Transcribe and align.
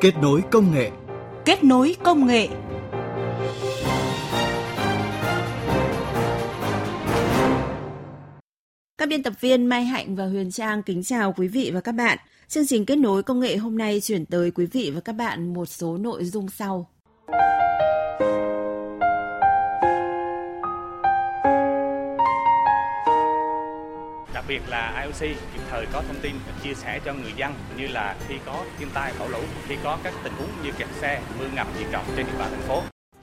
Kết 0.00 0.14
nối 0.22 0.42
công 0.50 0.72
nghệ. 0.72 0.90
Kết 1.44 1.64
nối 1.64 1.96
công 2.04 2.26
nghệ. 2.26 2.48
Các 8.98 9.08
biên 9.08 9.22
tập 9.22 9.32
viên 9.40 9.66
Mai 9.66 9.84
Hạnh 9.84 10.16
và 10.16 10.26
Huyền 10.26 10.50
Trang 10.50 10.82
kính 10.82 11.02
chào 11.02 11.32
quý 11.32 11.48
vị 11.48 11.70
và 11.74 11.80
các 11.80 11.92
bạn. 11.92 12.18
Chương 12.48 12.66
trình 12.66 12.86
kết 12.86 12.96
nối 12.96 13.22
công 13.22 13.40
nghệ 13.40 13.56
hôm 13.56 13.78
nay 13.78 14.00
chuyển 14.00 14.26
tới 14.26 14.50
quý 14.50 14.66
vị 14.66 14.92
và 14.94 15.00
các 15.00 15.12
bạn 15.12 15.54
một 15.54 15.66
số 15.66 15.98
nội 15.98 16.24
dung 16.24 16.48
sau. 16.48 16.90
Đặc 24.38 24.44
biệt 24.48 24.62
là 24.68 25.02
IOC 25.02 25.20
kịp 25.20 25.62
thời 25.70 25.86
có 25.92 26.02
thông 26.06 26.20
tin 26.22 26.34
chia 26.62 26.74
sẻ 26.74 27.00
cho 27.04 27.14
người 27.14 27.32
dân 27.36 27.54
như 27.76 27.86
là 27.86 28.16
khi 28.28 28.34
có 28.46 28.64
thiên 28.78 28.88
tai 28.94 29.12
bão 29.18 29.28
lũ, 29.28 29.38
khi 29.66 29.76
có 29.84 29.98
các 30.02 30.14
tình 30.24 30.32
huống 30.38 30.48
như 30.64 30.70
kẹt 30.78 30.88
xe, 31.00 31.22
mưa 31.38 31.44
ngập 31.54 31.66
diện 31.78 31.90
rộng 31.92 32.04
trên 32.16 32.26
địa 32.26 32.38
bàn 32.38 32.50
thành 32.50 32.68
phố. 32.68 32.82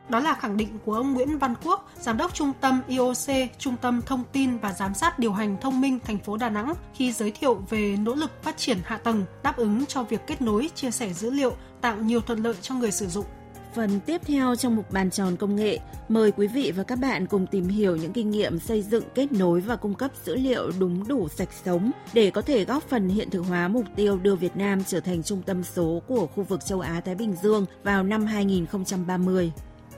Đó 0.09 0.20
là 0.20 0.34
khẳng 0.34 0.57
định 0.57 0.80
của 0.85 0.93
ông 0.93 1.13
Nguyễn 1.13 1.38
Văn 1.38 1.54
Quốc, 1.63 1.90
Giám 1.99 2.17
đốc 2.17 2.34
Trung 2.34 2.52
tâm 2.62 2.81
IOC, 2.88 3.49
Trung 3.57 3.76
tâm 3.81 4.02
Thông 4.05 4.23
tin 4.31 4.57
và 4.57 4.73
Giám 4.73 4.93
sát 4.93 5.20
Điều 5.20 5.34
hành 5.34 5.57
Thông 5.62 5.81
minh 5.81 5.99
thành 6.05 6.17
phố 6.17 6.38
Đà 6.38 6.49
Nẵng 6.49 6.73
khi 6.93 7.12
giới 7.12 7.32
thiệu 7.32 7.62
về 7.70 7.98
nỗ 7.99 8.16
lực 8.16 8.43
phát 8.43 8.57
triển 8.57 8.77
hạ 8.85 8.98
tầng 8.98 9.26
đáp 9.43 9.57
ứng 9.57 9.85
cho 9.85 10.04
việc 10.04 10.21
kết 10.27 10.41
nối, 10.41 10.70
chia 10.76 10.91
sẻ 10.91 11.13
dữ 11.13 11.29
liệu, 11.29 11.55
tạo 11.82 11.98
nhiều 11.98 12.21
thuận 12.21 12.43
lợi 12.43 12.55
cho 12.62 12.76
người 12.76 12.91
sử 12.91 13.07
dụng. 13.07 13.26
Phần 13.75 13.99
tiếp 13.99 14.21
theo 14.25 14.55
trong 14.55 14.75
mục 14.75 14.91
bàn 14.91 15.11
tròn 15.11 15.35
công 15.35 15.55
nghệ, 15.55 15.79
mời 16.09 16.31
quý 16.31 16.47
vị 16.47 16.71
và 16.75 16.84
các 16.84 16.99
bạn 16.99 17.27
cùng 17.27 17.47
tìm 17.47 17.67
hiểu 17.67 17.95
những 17.95 18.13
kinh 18.13 18.29
nghiệm 18.31 18.59
xây 18.59 18.81
dựng, 18.81 19.03
kết 19.15 19.31
nối 19.31 19.61
và 19.61 19.75
cung 19.75 19.93
cấp 19.93 20.11
dữ 20.25 20.35
liệu 20.35 20.71
đúng 20.79 21.07
đủ 21.07 21.29
sạch 21.29 21.49
sống 21.65 21.91
để 22.13 22.31
có 22.31 22.41
thể 22.41 22.65
góp 22.65 22.84
phần 22.89 23.09
hiện 23.09 23.29
thực 23.29 23.41
hóa 23.41 23.67
mục 23.67 23.85
tiêu 23.95 24.17
đưa 24.17 24.35
Việt 24.35 24.57
Nam 24.57 24.84
trở 24.84 24.99
thành 24.99 25.23
trung 25.23 25.41
tâm 25.41 25.63
số 25.63 26.01
của 26.07 26.27
khu 26.27 26.43
vực 26.43 26.65
châu 26.65 26.79
Á 26.79 27.01
Thái 27.05 27.15
Bình 27.15 27.35
Dương 27.43 27.65
vào 27.84 28.04
năm 28.04 28.26
2030 28.26 29.51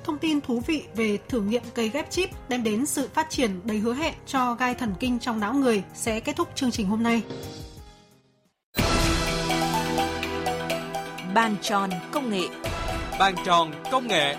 thông 0.03 0.17
tin 0.17 0.41
thú 0.41 0.61
vị 0.67 0.83
về 0.95 1.17
thử 1.29 1.41
nghiệm 1.41 1.63
cây 1.73 1.89
ghép 1.89 2.11
chip 2.11 2.29
đem 2.49 2.63
đến 2.63 2.85
sự 2.85 3.09
phát 3.13 3.29
triển 3.29 3.51
đầy 3.63 3.77
hứa 3.77 3.93
hẹn 3.93 4.13
cho 4.25 4.55
gai 4.55 4.75
thần 4.75 4.93
kinh 4.99 5.19
trong 5.19 5.39
não 5.39 5.53
người 5.53 5.83
sẽ 5.93 6.19
kết 6.19 6.35
thúc 6.35 6.47
chương 6.55 6.71
trình 6.71 6.87
hôm 6.87 7.03
nay. 7.03 7.21
Bàn 11.33 11.55
tròn 11.61 11.89
công 12.11 12.29
nghệ 12.29 12.47
Bàn 13.19 13.35
tròn 13.45 13.71
công 13.91 14.07
nghệ 14.07 14.35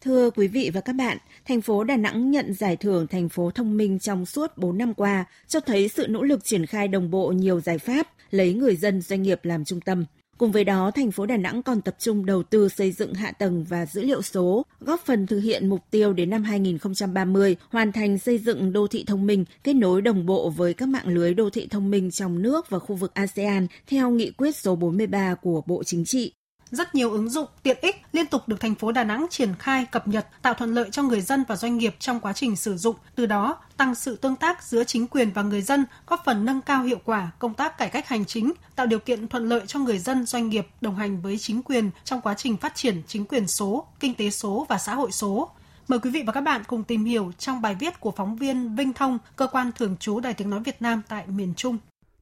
Thưa 0.00 0.30
quý 0.30 0.48
vị 0.48 0.70
và 0.74 0.80
các 0.80 0.92
bạn, 0.92 1.18
thành 1.44 1.60
phố 1.60 1.84
Đà 1.84 1.96
Nẵng 1.96 2.30
nhận 2.30 2.54
giải 2.54 2.76
thưởng 2.76 3.06
thành 3.06 3.28
phố 3.28 3.50
thông 3.50 3.76
minh 3.76 3.98
trong 3.98 4.26
suốt 4.26 4.58
4 4.58 4.78
năm 4.78 4.94
qua, 4.94 5.24
cho 5.48 5.60
thấy 5.60 5.88
sự 5.88 6.06
nỗ 6.08 6.22
lực 6.22 6.44
triển 6.44 6.66
khai 6.66 6.88
đồng 6.88 7.10
bộ 7.10 7.28
nhiều 7.28 7.60
giải 7.60 7.78
pháp, 7.78 8.06
lấy 8.30 8.54
người 8.54 8.76
dân 8.76 9.00
doanh 9.00 9.22
nghiệp 9.22 9.44
làm 9.44 9.64
trung 9.64 9.80
tâm. 9.80 10.04
Cùng 10.40 10.52
với 10.52 10.64
đó, 10.64 10.90
thành 10.90 11.10
phố 11.10 11.26
Đà 11.26 11.36
Nẵng 11.36 11.62
còn 11.62 11.80
tập 11.80 11.96
trung 11.98 12.26
đầu 12.26 12.42
tư 12.42 12.68
xây 12.68 12.92
dựng 12.92 13.14
hạ 13.14 13.32
tầng 13.32 13.64
và 13.68 13.86
dữ 13.86 14.02
liệu 14.02 14.22
số, 14.22 14.66
góp 14.80 15.00
phần 15.00 15.26
thực 15.26 15.38
hiện 15.40 15.68
mục 15.68 15.80
tiêu 15.90 16.12
đến 16.12 16.30
năm 16.30 16.44
2030 16.44 17.56
hoàn 17.70 17.92
thành 17.92 18.18
xây 18.18 18.38
dựng 18.38 18.72
đô 18.72 18.86
thị 18.86 19.04
thông 19.06 19.26
minh, 19.26 19.44
kết 19.64 19.72
nối 19.72 20.02
đồng 20.02 20.26
bộ 20.26 20.50
với 20.50 20.74
các 20.74 20.88
mạng 20.88 21.08
lưới 21.08 21.34
đô 21.34 21.50
thị 21.50 21.66
thông 21.70 21.90
minh 21.90 22.10
trong 22.10 22.42
nước 22.42 22.70
và 22.70 22.78
khu 22.78 22.96
vực 22.96 23.14
ASEAN 23.14 23.66
theo 23.86 24.10
nghị 24.10 24.30
quyết 24.30 24.56
số 24.56 24.76
43 24.76 25.34
của 25.34 25.62
Bộ 25.66 25.84
Chính 25.84 26.04
trị. 26.04 26.32
Rất 26.70 26.94
nhiều 26.94 27.10
ứng 27.10 27.30
dụng 27.30 27.46
tiện 27.62 27.78
ích 27.80 28.02
liên 28.12 28.26
tục 28.26 28.48
được 28.48 28.60
thành 28.60 28.74
phố 28.74 28.92
Đà 28.92 29.04
Nẵng 29.04 29.26
triển 29.30 29.54
khai 29.58 29.86
cập 29.90 30.08
nhật, 30.08 30.26
tạo 30.42 30.54
thuận 30.54 30.74
lợi 30.74 30.88
cho 30.92 31.02
người 31.02 31.20
dân 31.20 31.44
và 31.48 31.56
doanh 31.56 31.78
nghiệp 31.78 31.96
trong 31.98 32.20
quá 32.20 32.32
trình 32.32 32.56
sử 32.56 32.76
dụng, 32.76 32.96
từ 33.14 33.26
đó 33.26 33.58
tăng 33.76 33.94
sự 33.94 34.16
tương 34.16 34.36
tác 34.36 34.62
giữa 34.62 34.84
chính 34.84 35.06
quyền 35.06 35.30
và 35.30 35.42
người 35.42 35.62
dân, 35.62 35.84
góp 36.06 36.22
phần 36.24 36.44
nâng 36.44 36.60
cao 36.60 36.82
hiệu 36.82 36.98
quả 37.04 37.30
công 37.38 37.54
tác 37.54 37.78
cải 37.78 37.88
cách 37.88 38.08
hành 38.08 38.24
chính, 38.24 38.52
tạo 38.76 38.86
điều 38.86 38.98
kiện 38.98 39.28
thuận 39.28 39.48
lợi 39.48 39.62
cho 39.66 39.78
người 39.78 39.98
dân 39.98 40.26
doanh 40.26 40.48
nghiệp 40.48 40.66
đồng 40.80 40.96
hành 40.96 41.22
với 41.22 41.38
chính 41.38 41.62
quyền 41.62 41.90
trong 42.04 42.20
quá 42.20 42.34
trình 42.34 42.56
phát 42.56 42.74
triển 42.74 43.02
chính 43.06 43.24
quyền 43.24 43.48
số, 43.48 43.86
kinh 44.00 44.14
tế 44.14 44.30
số 44.30 44.66
và 44.68 44.78
xã 44.78 44.94
hội 44.94 45.12
số. 45.12 45.50
Mời 45.88 45.98
quý 45.98 46.10
vị 46.10 46.22
và 46.26 46.32
các 46.32 46.40
bạn 46.40 46.62
cùng 46.66 46.84
tìm 46.84 47.04
hiểu 47.04 47.32
trong 47.38 47.62
bài 47.62 47.76
viết 47.80 48.00
của 48.00 48.10
phóng 48.10 48.36
viên 48.36 48.76
Vinh 48.76 48.92
Thông, 48.92 49.18
cơ 49.36 49.46
quan 49.46 49.72
thường 49.72 49.96
trú 49.96 50.20
Đài 50.20 50.34
Tiếng 50.34 50.50
Nói 50.50 50.60
Việt 50.60 50.82
Nam 50.82 51.02
tại 51.08 51.24
miền 51.26 51.54
Trung. 51.56 51.78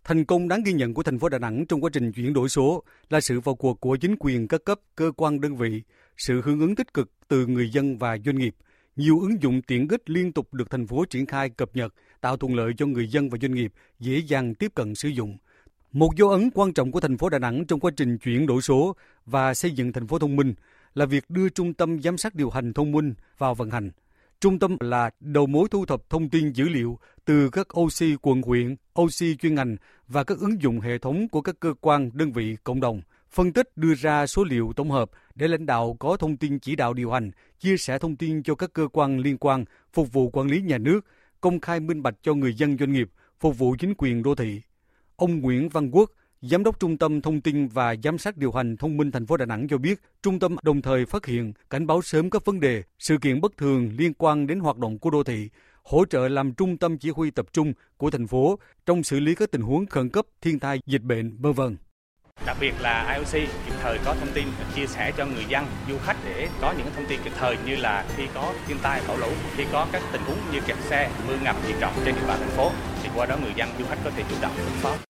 Thành 0.08 0.24
công 0.24 0.48
đáng 0.48 0.62
ghi 0.64 0.72
nhận 0.72 0.94
của 0.94 1.02
thành 1.02 1.18
phố 1.18 1.28
Đà 1.28 1.38
Nẵng 1.38 1.66
trong 1.66 1.80
quá 1.80 1.90
trình 1.92 2.12
chuyển 2.12 2.32
đổi 2.32 2.48
số 2.48 2.82
là 3.10 3.20
sự 3.20 3.40
vào 3.40 3.54
cuộc 3.54 3.80
của 3.80 3.96
chính 3.96 4.16
quyền 4.18 4.48
các 4.48 4.64
cấp, 4.64 4.80
cơ 4.96 5.12
quan 5.16 5.40
đơn 5.40 5.56
vị, 5.56 5.82
sự 6.16 6.40
hưởng 6.44 6.60
ứng 6.60 6.74
tích 6.74 6.94
cực 6.94 7.10
từ 7.28 7.46
người 7.46 7.70
dân 7.70 7.98
và 7.98 8.18
doanh 8.24 8.38
nghiệp. 8.38 8.54
Nhiều 8.96 9.20
ứng 9.20 9.42
dụng 9.42 9.62
tiện 9.62 9.88
ích 9.88 10.10
liên 10.10 10.32
tục 10.32 10.54
được 10.54 10.70
thành 10.70 10.86
phố 10.86 11.04
triển 11.04 11.26
khai 11.26 11.50
cập 11.50 11.76
nhật, 11.76 11.94
tạo 12.20 12.36
thuận 12.36 12.54
lợi 12.54 12.72
cho 12.76 12.86
người 12.86 13.08
dân 13.08 13.30
và 13.30 13.38
doanh 13.42 13.54
nghiệp 13.54 13.72
dễ 14.00 14.18
dàng 14.18 14.54
tiếp 14.54 14.72
cận 14.74 14.94
sử 14.94 15.08
dụng. 15.08 15.36
Một 15.92 16.10
dấu 16.16 16.28
ấn 16.28 16.50
quan 16.54 16.72
trọng 16.72 16.92
của 16.92 17.00
thành 17.00 17.18
phố 17.18 17.28
Đà 17.28 17.38
Nẵng 17.38 17.64
trong 17.66 17.80
quá 17.80 17.90
trình 17.96 18.18
chuyển 18.18 18.46
đổi 18.46 18.62
số 18.62 18.96
và 19.26 19.54
xây 19.54 19.70
dựng 19.70 19.92
thành 19.92 20.06
phố 20.06 20.18
thông 20.18 20.36
minh 20.36 20.54
là 20.94 21.06
việc 21.06 21.24
đưa 21.28 21.48
trung 21.48 21.74
tâm 21.74 22.02
giám 22.02 22.18
sát 22.18 22.34
điều 22.34 22.50
hành 22.50 22.72
thông 22.72 22.92
minh 22.92 23.14
vào 23.38 23.54
vận 23.54 23.70
hành. 23.70 23.90
Trung 24.40 24.58
tâm 24.58 24.76
là 24.80 25.10
đầu 25.20 25.46
mối 25.46 25.68
thu 25.70 25.86
thập 25.86 26.10
thông 26.10 26.28
tin 26.28 26.52
dữ 26.52 26.68
liệu 26.68 26.98
từ 27.24 27.50
các 27.50 27.66
OC 27.80 28.18
quận 28.22 28.42
huyện, 28.42 28.76
OC 29.00 29.38
chuyên 29.40 29.54
ngành 29.54 29.76
và 30.08 30.24
các 30.24 30.38
ứng 30.38 30.62
dụng 30.62 30.80
hệ 30.80 30.98
thống 30.98 31.28
của 31.28 31.40
các 31.40 31.60
cơ 31.60 31.74
quan, 31.80 32.10
đơn 32.14 32.32
vị, 32.32 32.56
cộng 32.64 32.80
đồng, 32.80 33.02
phân 33.30 33.52
tích 33.52 33.76
đưa 33.76 33.94
ra 33.94 34.26
số 34.26 34.44
liệu 34.44 34.72
tổng 34.76 34.90
hợp 34.90 35.10
để 35.34 35.48
lãnh 35.48 35.66
đạo 35.66 35.96
có 36.00 36.16
thông 36.16 36.36
tin 36.36 36.58
chỉ 36.58 36.76
đạo 36.76 36.94
điều 36.94 37.10
hành, 37.10 37.30
chia 37.60 37.76
sẻ 37.76 37.98
thông 37.98 38.16
tin 38.16 38.42
cho 38.42 38.54
các 38.54 38.72
cơ 38.72 38.88
quan 38.92 39.18
liên 39.18 39.38
quan, 39.38 39.64
phục 39.92 40.12
vụ 40.12 40.30
quản 40.30 40.46
lý 40.46 40.60
nhà 40.60 40.78
nước, 40.78 41.00
công 41.40 41.60
khai 41.60 41.80
minh 41.80 42.02
bạch 42.02 42.14
cho 42.22 42.34
người 42.34 42.54
dân 42.54 42.78
doanh 42.78 42.92
nghiệp, 42.92 43.08
phục 43.40 43.58
vụ 43.58 43.76
chính 43.78 43.94
quyền 43.98 44.22
đô 44.22 44.34
thị. 44.34 44.62
Ông 45.16 45.40
Nguyễn 45.40 45.68
Văn 45.68 45.90
Quốc, 45.90 46.10
Giám 46.40 46.64
đốc 46.64 46.80
Trung 46.80 46.98
tâm 46.98 47.20
Thông 47.20 47.40
tin 47.40 47.68
và 47.68 47.94
Giám 48.04 48.18
sát 48.18 48.36
điều 48.36 48.52
hành 48.52 48.76
thông 48.76 48.96
minh 48.96 49.10
thành 49.10 49.26
phố 49.26 49.36
Đà 49.36 49.46
Nẵng 49.46 49.68
cho 49.68 49.78
biết, 49.78 50.00
trung 50.22 50.38
tâm 50.38 50.56
đồng 50.62 50.82
thời 50.82 51.06
phát 51.06 51.26
hiện, 51.26 51.52
cảnh 51.70 51.86
báo 51.86 52.02
sớm 52.02 52.30
các 52.30 52.44
vấn 52.44 52.60
đề, 52.60 52.82
sự 52.98 53.16
kiện 53.18 53.40
bất 53.40 53.56
thường 53.56 53.90
liên 53.98 54.14
quan 54.14 54.46
đến 54.46 54.60
hoạt 54.60 54.78
động 54.78 54.98
của 54.98 55.10
đô 55.10 55.22
thị, 55.22 55.48
hỗ 55.84 56.04
trợ 56.04 56.28
làm 56.28 56.54
trung 56.54 56.76
tâm 56.76 56.98
chỉ 56.98 57.10
huy 57.10 57.30
tập 57.30 57.46
trung 57.52 57.72
của 57.96 58.10
thành 58.10 58.26
phố 58.26 58.58
trong 58.86 59.02
xử 59.02 59.20
lý 59.20 59.34
các 59.34 59.50
tình 59.50 59.62
huống 59.62 59.86
khẩn 59.86 60.08
cấp, 60.08 60.26
thiên 60.40 60.58
tai, 60.58 60.80
dịch 60.86 61.02
bệnh, 61.02 61.36
vân 61.40 61.52
vân. 61.52 61.76
Đặc 62.46 62.56
biệt 62.60 62.72
là 62.80 63.14
IOC 63.14 63.32
kịp 63.66 63.74
thời 63.82 63.98
có 64.04 64.14
thông 64.14 64.32
tin 64.34 64.46
chia 64.74 64.86
sẻ 64.86 65.12
cho 65.16 65.26
người 65.26 65.44
dân, 65.48 65.64
du 65.88 65.98
khách 65.98 66.16
để 66.24 66.48
có 66.60 66.74
những 66.78 66.86
thông 66.96 67.06
tin 67.08 67.20
kịp 67.24 67.32
thời 67.38 67.56
như 67.66 67.76
là 67.76 68.06
khi 68.16 68.22
có 68.34 68.54
thiên 68.66 68.76
tai 68.82 69.02
bão 69.08 69.16
lũ, 69.16 69.30
khi 69.56 69.64
có 69.72 69.86
các 69.92 70.02
tình 70.12 70.22
huống 70.22 70.38
như 70.52 70.58
kẹt 70.66 70.78
xe, 70.78 71.10
mưa 71.28 71.36
ngập 71.44 71.56
nghiêm 71.66 71.76
trọng 71.80 71.92
trên 72.04 72.14
địa 72.14 72.26
bàn 72.28 72.38
thành 72.40 72.56
phố 72.56 72.70
thì 73.02 73.08
qua 73.14 73.26
đó 73.26 73.36
người 73.42 73.52
dân 73.56 73.68
du 73.78 73.84
khách 73.84 73.98
có 74.04 74.10
thể 74.10 74.24
chủ 74.30 74.36
động 74.42 74.52
ứng 74.56 74.78
phó. 74.80 75.07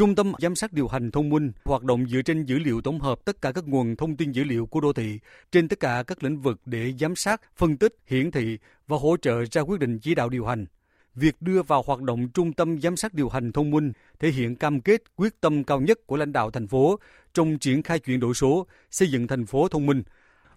Trung 0.00 0.14
tâm 0.14 0.32
giám 0.38 0.54
sát 0.54 0.72
điều 0.72 0.88
hành 0.88 1.10
thông 1.10 1.28
minh 1.28 1.52
hoạt 1.64 1.82
động 1.82 2.06
dựa 2.08 2.22
trên 2.22 2.44
dữ 2.44 2.58
liệu 2.58 2.80
tổng 2.80 3.00
hợp 3.00 3.24
tất 3.24 3.42
cả 3.42 3.52
các 3.52 3.68
nguồn 3.68 3.96
thông 3.96 4.16
tin 4.16 4.32
dữ 4.32 4.44
liệu 4.44 4.66
của 4.66 4.80
đô 4.80 4.92
thị 4.92 5.18
trên 5.52 5.68
tất 5.68 5.80
cả 5.80 6.04
các 6.06 6.22
lĩnh 6.22 6.40
vực 6.40 6.60
để 6.64 6.92
giám 7.00 7.16
sát, 7.16 7.40
phân 7.56 7.76
tích, 7.76 7.96
hiển 8.06 8.30
thị 8.30 8.58
và 8.86 8.96
hỗ 8.96 9.16
trợ 9.16 9.44
ra 9.50 9.62
quyết 9.62 9.80
định 9.80 9.98
chỉ 9.98 10.14
đạo 10.14 10.28
điều 10.28 10.46
hành. 10.46 10.66
Việc 11.14 11.42
đưa 11.42 11.62
vào 11.62 11.82
hoạt 11.86 12.02
động 12.02 12.28
trung 12.34 12.52
tâm 12.52 12.80
giám 12.80 12.96
sát 12.96 13.14
điều 13.14 13.28
hành 13.28 13.52
thông 13.52 13.70
minh 13.70 13.92
thể 14.18 14.30
hiện 14.30 14.56
cam 14.56 14.80
kết 14.80 15.02
quyết 15.16 15.40
tâm 15.40 15.64
cao 15.64 15.80
nhất 15.80 16.06
của 16.06 16.16
lãnh 16.16 16.32
đạo 16.32 16.50
thành 16.50 16.68
phố 16.68 16.98
trong 17.34 17.58
triển 17.58 17.82
khai 17.82 17.98
chuyển 17.98 18.20
đổi 18.20 18.34
số, 18.34 18.66
xây 18.90 19.10
dựng 19.10 19.26
thành 19.26 19.46
phố 19.46 19.68
thông 19.68 19.86
minh. 19.86 20.02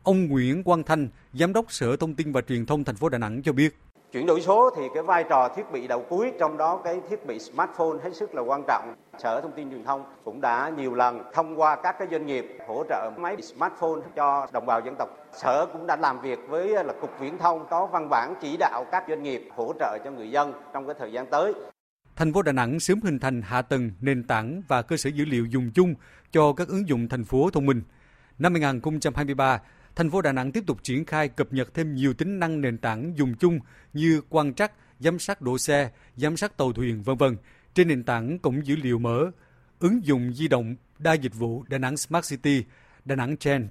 Ông 0.03 0.27
Nguyễn 0.27 0.63
Quang 0.63 0.83
Thanh, 0.83 1.07
Giám 1.33 1.53
đốc 1.53 1.71
Sở 1.71 1.95
Thông 1.95 2.15
tin 2.15 2.31
và 2.31 2.41
Truyền 2.41 2.65
thông 2.65 2.83
thành 2.83 2.95
phố 2.95 3.09
Đà 3.09 3.17
Nẵng 3.17 3.41
cho 3.43 3.53
biết. 3.53 3.75
Chuyển 4.13 4.25
đổi 4.25 4.41
số 4.41 4.69
thì 4.75 4.83
cái 4.93 5.03
vai 5.03 5.23
trò 5.29 5.49
thiết 5.55 5.71
bị 5.71 5.87
đầu 5.87 6.05
cuối 6.09 6.31
trong 6.39 6.57
đó 6.57 6.81
cái 6.83 7.01
thiết 7.09 7.25
bị 7.25 7.39
smartphone 7.39 7.97
hết 8.03 8.09
sức 8.13 8.35
là 8.35 8.41
quan 8.41 8.63
trọng. 8.67 8.95
Sở 9.17 9.41
Thông 9.41 9.51
tin 9.51 9.71
Truyền 9.71 9.83
thông 9.83 10.05
cũng 10.23 10.41
đã 10.41 10.71
nhiều 10.77 10.93
lần 10.93 11.23
thông 11.33 11.59
qua 11.59 11.75
các 11.75 11.95
cái 11.99 12.07
doanh 12.11 12.25
nghiệp 12.25 12.57
hỗ 12.67 12.83
trợ 12.89 13.11
máy 13.17 13.41
smartphone 13.41 14.01
cho 14.15 14.47
đồng 14.51 14.65
bào 14.65 14.81
dân 14.85 14.95
tộc. 14.99 15.09
Sở 15.31 15.65
cũng 15.73 15.87
đã 15.87 15.95
làm 15.95 16.21
việc 16.21 16.39
với 16.49 16.83
là 16.83 16.93
Cục 17.01 17.19
Viễn 17.19 17.37
thông 17.37 17.65
có 17.69 17.85
văn 17.85 18.09
bản 18.09 18.33
chỉ 18.41 18.57
đạo 18.57 18.85
các 18.91 19.03
doanh 19.09 19.23
nghiệp 19.23 19.49
hỗ 19.55 19.73
trợ 19.79 19.97
cho 20.03 20.11
người 20.11 20.31
dân 20.31 20.53
trong 20.73 20.85
cái 20.85 20.95
thời 20.99 21.11
gian 21.11 21.25
tới. 21.25 21.53
Thành 22.15 22.33
phố 22.33 22.41
Đà 22.41 22.51
Nẵng 22.51 22.79
sớm 22.79 23.01
hình 23.01 23.19
thành 23.19 23.41
hạ 23.41 23.61
tầng, 23.61 23.91
nền 24.01 24.23
tảng 24.23 24.61
và 24.67 24.81
cơ 24.81 24.97
sở 24.97 25.09
dữ 25.09 25.25
liệu 25.25 25.45
dùng 25.45 25.71
chung 25.75 25.95
cho 26.31 26.53
các 26.53 26.67
ứng 26.67 26.87
dụng 26.87 27.09
thành 27.09 27.23
phố 27.23 27.49
thông 27.53 27.65
minh. 27.65 27.81
Năm 28.39 28.53
2023, 28.53 29.59
thành 29.95 30.09
phố 30.09 30.21
Đà 30.21 30.31
Nẵng 30.31 30.51
tiếp 30.51 30.63
tục 30.67 30.83
triển 30.83 31.05
khai 31.05 31.27
cập 31.27 31.53
nhật 31.53 31.73
thêm 31.73 31.95
nhiều 31.95 32.13
tính 32.13 32.39
năng 32.39 32.61
nền 32.61 32.77
tảng 32.77 33.13
dùng 33.17 33.33
chung 33.35 33.59
như 33.93 34.21
quan 34.29 34.53
trắc, 34.53 34.71
giám 34.99 35.19
sát 35.19 35.41
độ 35.41 35.57
xe, 35.57 35.89
giám 36.15 36.37
sát 36.37 36.57
tàu 36.57 36.73
thuyền, 36.73 37.03
vân 37.03 37.17
vân 37.17 37.37
trên 37.73 37.87
nền 37.87 38.03
tảng 38.03 38.39
cổng 38.39 38.65
dữ 38.65 38.75
liệu 38.75 38.99
mở, 38.99 39.31
ứng 39.79 40.05
dụng 40.05 40.33
di 40.33 40.47
động 40.47 40.75
đa 40.99 41.13
dịch 41.13 41.35
vụ 41.35 41.63
Đà 41.67 41.77
Nẵng 41.77 41.97
Smart 41.97 42.29
City, 42.29 42.63
Đà 43.05 43.15
Nẵng 43.15 43.35
Gen. 43.45 43.67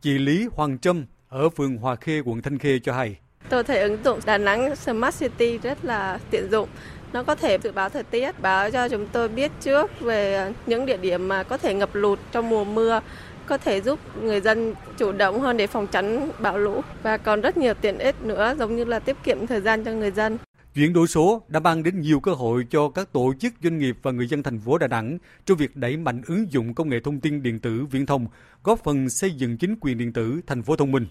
Chị 0.00 0.18
Lý 0.18 0.48
Hoàng 0.52 0.78
Trâm 0.78 1.04
ở 1.28 1.48
phường 1.48 1.76
Hòa 1.76 1.96
Khê, 1.96 2.20
quận 2.24 2.42
Thanh 2.42 2.58
Khê 2.58 2.78
cho 2.78 2.92
hay. 2.92 3.18
Tôi 3.48 3.64
thấy 3.64 3.80
ứng 3.80 4.04
dụng 4.04 4.20
Đà 4.26 4.38
Nẵng 4.38 4.76
Smart 4.76 5.20
City 5.20 5.58
rất 5.58 5.84
là 5.84 6.18
tiện 6.30 6.50
dụng. 6.50 6.68
Nó 7.12 7.22
có 7.22 7.34
thể 7.34 7.58
dự 7.62 7.72
báo 7.72 7.88
thời 7.88 8.02
tiết, 8.02 8.40
báo 8.40 8.70
cho 8.70 8.88
chúng 8.88 9.06
tôi 9.12 9.28
biết 9.28 9.52
trước 9.60 10.00
về 10.00 10.52
những 10.66 10.86
địa 10.86 10.96
điểm 10.96 11.28
mà 11.28 11.42
có 11.42 11.58
thể 11.58 11.74
ngập 11.74 11.94
lụt 11.94 12.18
trong 12.32 12.50
mùa 12.50 12.64
mưa 12.64 13.00
có 13.50 13.58
thể 13.58 13.80
giúp 13.80 13.98
người 14.22 14.40
dân 14.40 14.74
chủ 14.98 15.12
động 15.12 15.40
hơn 15.40 15.56
để 15.56 15.66
phòng 15.66 15.86
tránh 15.86 16.30
bão 16.38 16.58
lũ 16.58 16.80
và 17.02 17.16
còn 17.16 17.40
rất 17.40 17.56
nhiều 17.56 17.74
tiện 17.74 17.98
ích 17.98 18.22
nữa 18.22 18.54
giống 18.58 18.76
như 18.76 18.84
là 18.84 18.98
tiết 18.98 19.16
kiệm 19.24 19.46
thời 19.46 19.60
gian 19.60 19.84
cho 19.84 19.92
người 19.92 20.10
dân. 20.10 20.38
Chuyển 20.74 20.92
đổi 20.92 21.06
số 21.06 21.42
đã 21.48 21.60
mang 21.60 21.82
đến 21.82 22.00
nhiều 22.00 22.20
cơ 22.20 22.32
hội 22.32 22.66
cho 22.70 22.88
các 22.88 23.12
tổ 23.12 23.32
chức 23.40 23.52
doanh 23.62 23.78
nghiệp 23.78 23.96
và 24.02 24.10
người 24.10 24.26
dân 24.26 24.42
thành 24.42 24.60
phố 24.60 24.78
Đà 24.78 24.86
Nẵng 24.86 25.18
trong 25.46 25.58
việc 25.58 25.76
đẩy 25.76 25.96
mạnh 25.96 26.22
ứng 26.26 26.52
dụng 26.52 26.74
công 26.74 26.88
nghệ 26.88 27.00
thông 27.04 27.20
tin 27.20 27.42
điện 27.42 27.58
tử 27.58 27.86
viễn 27.90 28.06
thông, 28.06 28.26
góp 28.64 28.84
phần 28.84 29.08
xây 29.08 29.30
dựng 29.30 29.56
chính 29.56 29.74
quyền 29.80 29.98
điện 29.98 30.12
tử 30.12 30.40
thành 30.46 30.62
phố 30.62 30.76
thông 30.76 30.92
minh. 30.92 31.06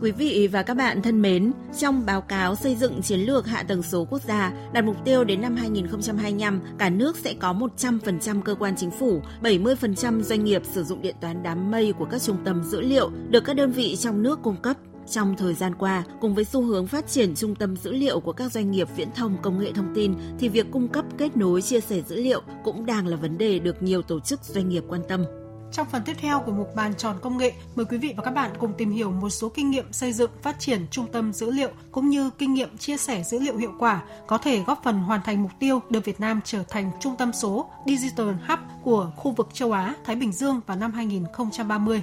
Quý 0.00 0.12
vị 0.12 0.48
và 0.52 0.62
các 0.62 0.74
bạn 0.74 1.02
thân 1.02 1.22
mến, 1.22 1.52
trong 1.78 2.06
báo 2.06 2.20
cáo 2.20 2.54
xây 2.54 2.74
dựng 2.74 3.02
chiến 3.02 3.20
lược 3.20 3.46
hạ 3.46 3.62
tầng 3.62 3.82
số 3.82 4.06
quốc 4.10 4.22
gia 4.22 4.52
đặt 4.72 4.84
mục 4.84 4.96
tiêu 5.04 5.24
đến 5.24 5.40
năm 5.40 5.56
2025, 5.56 6.60
cả 6.78 6.90
nước 6.90 7.16
sẽ 7.16 7.34
có 7.34 7.52
100% 7.78 8.42
cơ 8.42 8.54
quan 8.54 8.74
chính 8.76 8.90
phủ, 8.90 9.22
70% 9.42 10.22
doanh 10.22 10.44
nghiệp 10.44 10.62
sử 10.72 10.84
dụng 10.84 11.02
điện 11.02 11.16
toán 11.20 11.42
đám 11.42 11.70
mây 11.70 11.92
của 11.92 12.04
các 12.04 12.22
trung 12.22 12.36
tâm 12.44 12.62
dữ 12.64 12.80
liệu 12.80 13.10
được 13.30 13.44
các 13.44 13.56
đơn 13.56 13.72
vị 13.72 13.96
trong 13.96 14.22
nước 14.22 14.38
cung 14.42 14.56
cấp. 14.56 14.76
Trong 15.10 15.36
thời 15.36 15.54
gian 15.54 15.74
qua, 15.74 16.04
cùng 16.20 16.34
với 16.34 16.44
xu 16.44 16.62
hướng 16.62 16.86
phát 16.86 17.08
triển 17.08 17.34
trung 17.34 17.54
tâm 17.54 17.76
dữ 17.76 17.92
liệu 17.92 18.20
của 18.20 18.32
các 18.32 18.52
doanh 18.52 18.70
nghiệp 18.70 18.88
viễn 18.96 19.08
thông 19.14 19.36
công 19.42 19.58
nghệ 19.58 19.72
thông 19.72 19.94
tin 19.94 20.14
thì 20.38 20.48
việc 20.48 20.66
cung 20.70 20.88
cấp 20.88 21.04
kết 21.18 21.36
nối 21.36 21.62
chia 21.62 21.80
sẻ 21.80 22.02
dữ 22.08 22.16
liệu 22.16 22.42
cũng 22.64 22.86
đang 22.86 23.06
là 23.06 23.16
vấn 23.16 23.38
đề 23.38 23.58
được 23.58 23.82
nhiều 23.82 24.02
tổ 24.02 24.20
chức 24.20 24.40
doanh 24.42 24.68
nghiệp 24.68 24.82
quan 24.88 25.00
tâm. 25.08 25.24
Trong 25.72 25.86
phần 25.92 26.02
tiếp 26.06 26.14
theo 26.20 26.42
của 26.46 26.52
mục 26.52 26.74
bàn 26.74 26.94
tròn 26.94 27.18
công 27.22 27.38
nghệ, 27.38 27.52
mời 27.74 27.86
quý 27.86 27.98
vị 27.98 28.14
và 28.16 28.22
các 28.22 28.30
bạn 28.30 28.50
cùng 28.58 28.72
tìm 28.78 28.90
hiểu 28.90 29.10
một 29.10 29.30
số 29.30 29.48
kinh 29.48 29.70
nghiệm 29.70 29.92
xây 29.92 30.12
dựng 30.12 30.30
phát 30.42 30.56
triển 30.58 30.86
trung 30.90 31.06
tâm 31.12 31.32
dữ 31.32 31.50
liệu 31.50 31.70
cũng 31.92 32.08
như 32.08 32.30
kinh 32.38 32.54
nghiệm 32.54 32.78
chia 32.78 32.96
sẻ 32.96 33.22
dữ 33.22 33.38
liệu 33.38 33.56
hiệu 33.56 33.72
quả 33.78 34.02
có 34.26 34.38
thể 34.38 34.62
góp 34.62 34.80
phần 34.84 34.98
hoàn 34.98 35.20
thành 35.24 35.42
mục 35.42 35.52
tiêu 35.60 35.80
đưa 35.90 36.00
Việt 36.00 36.20
Nam 36.20 36.40
trở 36.44 36.62
thành 36.68 36.90
trung 37.00 37.16
tâm 37.18 37.32
số 37.32 37.70
Digital 37.86 38.26
Hub 38.48 38.58
của 38.82 39.12
khu 39.16 39.32
vực 39.32 39.48
châu 39.52 39.72
Á, 39.72 39.94
Thái 40.04 40.16
Bình 40.16 40.32
Dương 40.32 40.60
vào 40.66 40.76
năm 40.76 40.92
2030. 40.92 42.02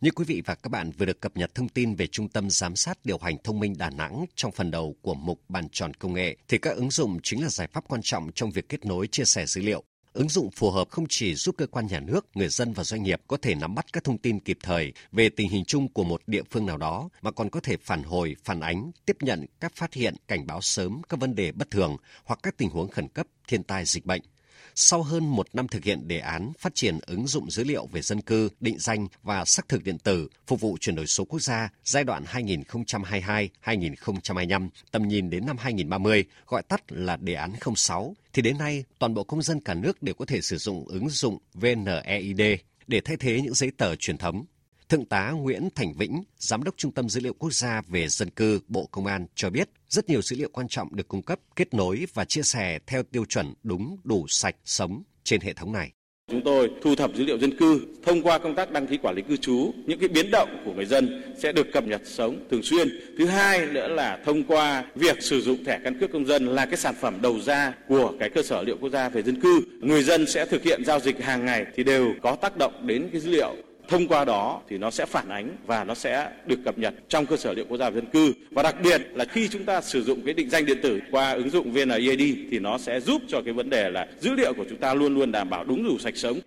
Như 0.00 0.10
quý 0.10 0.24
vị 0.24 0.42
và 0.46 0.54
các 0.54 0.68
bạn 0.68 0.90
vừa 0.98 1.06
được 1.06 1.20
cập 1.20 1.36
nhật 1.36 1.54
thông 1.54 1.68
tin 1.68 1.94
về 1.94 2.06
Trung 2.06 2.28
tâm 2.28 2.50
Giám 2.50 2.76
sát 2.76 2.98
Điều 3.04 3.18
hành 3.18 3.36
Thông 3.44 3.60
minh 3.60 3.74
Đà 3.78 3.90
Nẵng 3.90 4.24
trong 4.34 4.52
phần 4.52 4.70
đầu 4.70 4.96
của 5.02 5.14
mục 5.14 5.40
Bàn 5.48 5.68
tròn 5.72 5.94
công 5.94 6.14
nghệ, 6.14 6.36
thì 6.48 6.58
các 6.58 6.76
ứng 6.76 6.90
dụng 6.90 7.18
chính 7.22 7.42
là 7.42 7.48
giải 7.48 7.68
pháp 7.72 7.84
quan 7.88 8.00
trọng 8.04 8.30
trong 8.34 8.50
việc 8.50 8.68
kết 8.68 8.84
nối 8.84 9.06
chia 9.06 9.24
sẻ 9.24 9.46
dữ 9.46 9.62
liệu. 9.62 9.84
Ứng 10.12 10.28
dụng 10.28 10.50
phù 10.50 10.70
hợp 10.70 10.90
không 10.90 11.06
chỉ 11.08 11.34
giúp 11.34 11.54
cơ 11.58 11.66
quan 11.66 11.86
nhà 11.86 12.00
nước, 12.00 12.26
người 12.34 12.48
dân 12.48 12.72
và 12.72 12.84
doanh 12.84 13.02
nghiệp 13.02 13.20
có 13.26 13.36
thể 13.36 13.54
nắm 13.54 13.74
bắt 13.74 13.86
các 13.92 14.04
thông 14.04 14.18
tin 14.18 14.40
kịp 14.40 14.58
thời 14.62 14.92
về 15.12 15.28
tình 15.28 15.48
hình 15.48 15.64
chung 15.64 15.88
của 15.88 16.04
một 16.04 16.22
địa 16.26 16.42
phương 16.50 16.66
nào 16.66 16.76
đó, 16.76 17.08
mà 17.22 17.30
còn 17.30 17.50
có 17.50 17.60
thể 17.60 17.76
phản 17.76 18.02
hồi, 18.02 18.36
phản 18.44 18.60
ánh, 18.60 18.90
tiếp 19.06 19.16
nhận 19.20 19.46
các 19.60 19.72
phát 19.76 19.94
hiện, 19.94 20.14
cảnh 20.28 20.46
báo 20.46 20.60
sớm 20.60 21.02
các 21.08 21.20
vấn 21.20 21.34
đề 21.34 21.52
bất 21.52 21.70
thường 21.70 21.96
hoặc 22.24 22.40
các 22.42 22.56
tình 22.56 22.70
huống 22.70 22.88
khẩn 22.88 23.08
cấp, 23.08 23.26
thiên 23.48 23.62
tai 23.62 23.84
dịch 23.84 24.06
bệnh 24.06 24.22
sau 24.74 25.02
hơn 25.02 25.28
một 25.28 25.46
năm 25.52 25.68
thực 25.68 25.84
hiện 25.84 26.08
đề 26.08 26.18
án 26.18 26.52
phát 26.58 26.74
triển 26.74 26.98
ứng 27.06 27.26
dụng 27.26 27.50
dữ 27.50 27.64
liệu 27.64 27.86
về 27.86 28.02
dân 28.02 28.20
cư, 28.20 28.48
định 28.60 28.78
danh 28.78 29.08
và 29.22 29.44
xác 29.44 29.68
thực 29.68 29.84
điện 29.84 29.98
tử 29.98 30.28
phục 30.46 30.60
vụ 30.60 30.76
chuyển 30.80 30.96
đổi 30.96 31.06
số 31.06 31.24
quốc 31.24 31.40
gia 31.40 31.70
giai 31.84 32.04
đoạn 32.04 32.24
2022-2025, 32.24 34.68
tầm 34.90 35.08
nhìn 35.08 35.30
đến 35.30 35.46
năm 35.46 35.56
2030, 35.58 36.24
gọi 36.46 36.62
tắt 36.62 36.82
là 36.88 37.16
đề 37.16 37.34
án 37.34 37.52
06, 37.76 38.14
thì 38.32 38.42
đến 38.42 38.58
nay 38.58 38.84
toàn 38.98 39.14
bộ 39.14 39.24
công 39.24 39.42
dân 39.42 39.60
cả 39.60 39.74
nước 39.74 40.02
đều 40.02 40.14
có 40.14 40.24
thể 40.24 40.40
sử 40.40 40.58
dụng 40.58 40.88
ứng 40.88 41.08
dụng 41.08 41.38
VNEID 41.54 42.40
để 42.86 43.00
thay 43.00 43.16
thế 43.16 43.40
những 43.40 43.54
giấy 43.54 43.70
tờ 43.76 43.96
truyền 43.96 44.18
thống. 44.18 44.44
Thượng 44.92 45.04
tá 45.04 45.30
Nguyễn 45.30 45.68
Thành 45.74 45.92
Vĩnh, 45.94 46.22
Giám 46.38 46.62
đốc 46.62 46.74
Trung 46.76 46.92
tâm 46.92 47.08
Dữ 47.08 47.20
liệu 47.20 47.32
Quốc 47.32 47.52
gia 47.52 47.82
về 47.88 48.08
Dân 48.08 48.30
cư 48.30 48.60
Bộ 48.68 48.88
Công 48.90 49.06
an 49.06 49.26
cho 49.34 49.50
biết, 49.50 49.68
rất 49.88 50.08
nhiều 50.08 50.22
dữ 50.22 50.36
liệu 50.36 50.48
quan 50.52 50.68
trọng 50.68 50.96
được 50.96 51.08
cung 51.08 51.22
cấp, 51.22 51.38
kết 51.56 51.74
nối 51.74 52.06
và 52.14 52.24
chia 52.24 52.42
sẻ 52.42 52.78
theo 52.86 53.02
tiêu 53.02 53.24
chuẩn 53.24 53.54
đúng, 53.62 53.96
đủ, 54.04 54.26
sạch, 54.28 54.56
sống 54.64 55.02
trên 55.24 55.40
hệ 55.40 55.52
thống 55.52 55.72
này. 55.72 55.92
Chúng 56.30 56.44
tôi 56.44 56.70
thu 56.82 56.94
thập 56.94 57.14
dữ 57.14 57.24
liệu 57.24 57.38
dân 57.38 57.56
cư 57.58 57.80
thông 58.06 58.22
qua 58.22 58.38
công 58.38 58.54
tác 58.54 58.70
đăng 58.70 58.86
ký 58.86 58.96
quản 58.96 59.14
lý 59.14 59.22
cư 59.22 59.36
trú, 59.36 59.72
những 59.86 59.98
cái 59.98 60.08
biến 60.08 60.30
động 60.30 60.62
của 60.64 60.72
người 60.72 60.86
dân 60.86 61.34
sẽ 61.38 61.52
được 61.52 61.66
cập 61.72 61.84
nhật 61.84 62.00
sống 62.04 62.46
thường 62.50 62.62
xuyên. 62.62 62.88
Thứ 63.18 63.26
hai 63.26 63.66
nữa 63.66 63.88
là 63.88 64.18
thông 64.24 64.44
qua 64.44 64.84
việc 64.94 65.22
sử 65.22 65.40
dụng 65.40 65.64
thẻ 65.64 65.80
căn 65.84 65.98
cước 66.00 66.12
công 66.12 66.26
dân 66.26 66.46
là 66.46 66.66
cái 66.66 66.76
sản 66.76 66.94
phẩm 67.00 67.18
đầu 67.22 67.40
ra 67.40 67.74
của 67.88 68.12
cái 68.20 68.30
cơ 68.30 68.42
sở 68.42 68.60
dữ 68.60 68.66
liệu 68.66 68.76
quốc 68.80 68.90
gia 68.90 69.08
về 69.08 69.22
dân 69.22 69.40
cư. 69.40 69.60
Người 69.80 70.02
dân 70.02 70.26
sẽ 70.26 70.46
thực 70.46 70.62
hiện 70.62 70.84
giao 70.84 71.00
dịch 71.00 71.22
hàng 71.22 71.44
ngày 71.44 71.66
thì 71.74 71.84
đều 71.84 72.14
có 72.22 72.36
tác 72.36 72.56
động 72.56 72.86
đến 72.86 73.08
cái 73.12 73.20
dữ 73.20 73.30
liệu 73.30 73.54
thông 73.92 74.08
qua 74.08 74.24
đó 74.24 74.60
thì 74.68 74.78
nó 74.78 74.90
sẽ 74.90 75.06
phản 75.06 75.28
ánh 75.28 75.56
và 75.66 75.84
nó 75.84 75.94
sẽ 75.94 76.30
được 76.46 76.58
cập 76.64 76.78
nhật 76.78 76.94
trong 77.08 77.26
cơ 77.26 77.36
sở 77.36 77.52
liệu 77.52 77.64
quốc 77.68 77.78
gia 77.78 77.90
về 77.90 78.00
dân 78.00 78.10
cư 78.10 78.32
và 78.50 78.62
đặc 78.62 78.76
biệt 78.82 79.02
là 79.14 79.24
khi 79.24 79.48
chúng 79.48 79.64
ta 79.64 79.80
sử 79.80 80.02
dụng 80.02 80.22
cái 80.24 80.34
định 80.34 80.50
danh 80.50 80.66
điện 80.66 80.78
tử 80.82 81.00
qua 81.10 81.32
ứng 81.32 81.50
dụng 81.50 81.72
VNeID 81.72 82.36
thì 82.50 82.58
nó 82.58 82.78
sẽ 82.78 83.00
giúp 83.00 83.22
cho 83.28 83.42
cái 83.42 83.54
vấn 83.54 83.70
đề 83.70 83.90
là 83.90 84.06
dữ 84.20 84.34
liệu 84.34 84.54
của 84.54 84.64
chúng 84.68 84.78
ta 84.78 84.94
luôn 84.94 85.14
luôn 85.14 85.32
đảm 85.32 85.50
bảo 85.50 85.64
đúng 85.64 85.84
đủ 85.84 85.98
sạch 85.98 86.16
sống 86.16 86.40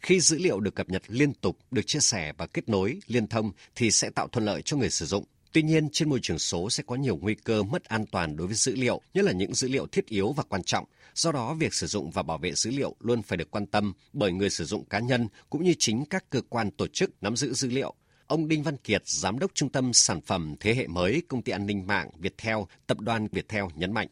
khi 0.00 0.20
dữ 0.20 0.38
liệu 0.38 0.60
được 0.60 0.74
cập 0.74 0.88
nhật 0.88 1.02
liên 1.08 1.34
tục, 1.34 1.58
được 1.70 1.82
chia 1.86 1.98
sẻ 2.00 2.32
và 2.38 2.46
kết 2.46 2.68
nối, 2.68 3.00
liên 3.06 3.26
thông 3.26 3.52
thì 3.74 3.90
sẽ 3.90 4.10
tạo 4.10 4.28
thuận 4.28 4.44
lợi 4.44 4.62
cho 4.62 4.76
người 4.76 4.90
sử 4.90 5.06
dụng. 5.06 5.24
Tuy 5.52 5.62
nhiên, 5.62 5.88
trên 5.92 6.08
môi 6.08 6.18
trường 6.22 6.38
số 6.38 6.70
sẽ 6.70 6.82
có 6.86 6.94
nhiều 6.96 7.16
nguy 7.16 7.34
cơ 7.34 7.62
mất 7.62 7.84
an 7.84 8.06
toàn 8.06 8.36
đối 8.36 8.46
với 8.46 8.56
dữ 8.56 8.74
liệu, 8.74 9.00
nhất 9.14 9.24
là 9.24 9.32
những 9.32 9.54
dữ 9.54 9.68
liệu 9.68 9.86
thiết 9.86 10.06
yếu 10.06 10.32
và 10.32 10.42
quan 10.42 10.62
trọng. 10.62 10.84
Do 11.14 11.32
đó, 11.32 11.54
việc 11.54 11.74
sử 11.74 11.86
dụng 11.86 12.10
và 12.10 12.22
bảo 12.22 12.38
vệ 12.38 12.52
dữ 12.54 12.70
liệu 12.70 12.96
luôn 13.00 13.22
phải 13.22 13.36
được 13.36 13.50
quan 13.50 13.66
tâm 13.66 13.92
bởi 14.12 14.32
người 14.32 14.50
sử 14.50 14.64
dụng 14.64 14.84
cá 14.84 14.98
nhân 14.98 15.28
cũng 15.50 15.64
như 15.64 15.74
chính 15.78 16.04
các 16.04 16.30
cơ 16.30 16.40
quan 16.48 16.70
tổ 16.70 16.86
chức 16.86 17.22
nắm 17.22 17.36
giữ 17.36 17.54
dữ 17.54 17.68
liệu. 17.68 17.94
Ông 18.26 18.48
Đinh 18.48 18.62
Văn 18.62 18.76
Kiệt, 18.76 19.02
Giám 19.06 19.38
đốc 19.38 19.50
Trung 19.54 19.68
tâm 19.68 19.92
Sản 19.92 20.20
phẩm 20.20 20.54
Thế 20.60 20.74
hệ 20.74 20.86
mới 20.86 21.22
Công 21.28 21.42
ty 21.42 21.52
An 21.52 21.66
ninh 21.66 21.86
mạng 21.86 22.10
Viettel, 22.18 22.56
Tập 22.86 23.00
đoàn 23.00 23.28
Viettel 23.32 23.64
nhấn 23.74 23.92
mạnh. 23.92 24.08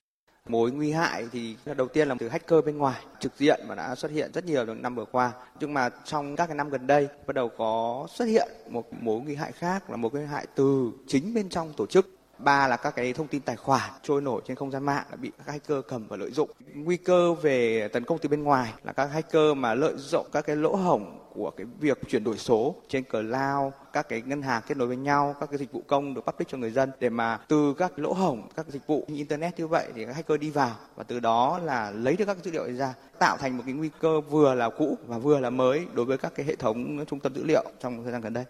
Mối 0.49 0.71
nguy 0.71 0.93
hại 0.93 1.27
thì 1.33 1.57
đầu 1.77 1.89
tiên 1.89 2.09
là 2.09 2.15
từ 2.19 2.29
hacker 2.29 2.65
bên 2.65 2.79
ngoài, 2.79 3.05
trực 3.21 3.33
diện 3.39 3.61
mà 3.69 3.75
đã 3.75 3.95
xuất 3.95 4.11
hiện 4.11 4.31
rất 4.35 4.45
nhiều 4.45 4.67
trong 4.67 4.83
năm 4.83 4.95
vừa 4.95 5.05
qua. 5.05 5.33
Nhưng 5.61 5.75
mà 5.75 5.91
trong 6.05 6.37
các 6.37 6.47
cái 6.47 6.55
năm 6.55 6.71
gần 6.71 6.87
đây, 6.87 7.09
bắt 7.27 7.33
đầu 7.35 7.49
có 7.49 8.07
xuất 8.11 8.25
hiện 8.25 8.49
một 8.71 8.87
mối 9.01 9.21
nguy 9.21 9.35
hại 9.35 9.53
khác 9.53 9.91
là 9.91 9.97
một 9.97 10.13
cái 10.13 10.27
hại 10.27 10.47
từ 10.55 10.91
chính 11.07 11.35
bên 11.35 11.49
trong 11.49 11.73
tổ 11.77 11.87
chức 11.87 12.18
ba 12.39 12.69
là 12.69 12.77
các 12.77 12.97
cái 12.97 13.13
thông 13.13 13.29
tin 13.29 13.43
tài 13.43 13.57
khoản 13.57 13.91
trôi 14.03 14.21
nổi 14.21 14.43
trên 14.47 14.57
không 14.57 14.71
gian 14.71 14.85
mạng 14.85 15.05
đã 15.11 15.17
bị 15.17 15.31
các 15.39 15.53
hacker 15.53 15.79
cầm 15.89 16.07
và 16.09 16.17
lợi 16.17 16.31
dụng. 16.31 16.51
Nguy 16.75 16.97
cơ 16.97 17.33
về 17.33 17.89
tấn 17.89 18.05
công 18.05 18.19
từ 18.19 18.29
bên 18.29 18.43
ngoài 18.43 18.73
là 18.85 18.93
các 18.93 19.07
hacker 19.07 19.57
mà 19.57 19.75
lợi 19.75 19.95
dụng 19.97 20.27
các 20.33 20.47
cái 20.47 20.57
lỗ 20.57 20.77
hổng 20.77 21.19
của 21.35 21.51
cái 21.51 21.67
việc 21.81 21.99
chuyển 22.09 22.25
đổi 22.25 22.39
số 22.39 22.75
trên 22.89 23.05
cloud, 23.05 23.73
các 23.93 24.09
cái 24.09 24.23
ngân 24.23 24.43
hàng 24.43 24.63
kết 24.69 24.77
nối 24.77 24.89
với 24.89 24.97
nhau, 24.97 25.35
các 25.41 25.51
cái 25.51 25.59
dịch 25.59 25.73
vụ 25.73 25.83
công 25.87 26.15
được 26.15 26.21
public 26.21 26.49
cho 26.49 26.59
người 26.59 26.71
dân 26.71 26.91
để 27.01 27.09
mà 27.09 27.39
từ 27.49 27.75
các 27.79 27.99
lỗ 27.99 28.13
hổng, 28.13 28.49
các 28.57 28.67
dịch 28.69 28.87
vụ 28.87 29.05
như 29.09 29.17
internet 29.17 29.59
như 29.59 29.67
vậy 29.67 29.89
thì 29.95 30.05
các 30.07 30.17
hacker 30.17 30.41
đi 30.41 30.51
vào 30.51 30.77
và 30.97 31.05
từ 31.05 31.21
đó 31.21 31.59
là 31.59 31.91
lấy 31.91 32.17
được 32.17 32.25
các 32.25 32.37
dữ 32.45 32.51
liệu 32.51 32.73
ra, 32.73 32.95
tạo 33.19 33.37
thành 33.37 33.57
một 33.57 33.63
cái 33.67 33.75
nguy 33.75 33.91
cơ 34.01 34.21
vừa 34.21 34.55
là 34.55 34.71
cũ 34.71 34.99
và 35.07 35.19
vừa 35.19 35.41
là 35.41 35.51
mới 35.51 35.87
đối 35.95 36.07
với 36.07 36.19
các 36.19 36.33
cái 36.35 36.47
hệ 36.47 36.57
thống 36.57 37.05
trung 37.07 37.21
tâm 37.21 37.35
dữ 37.35 37.45
liệu 37.45 37.65
trong 37.81 38.03
thời 38.03 38.13
gian 38.13 38.21
gần 38.21 38.33
đây. 38.33 38.45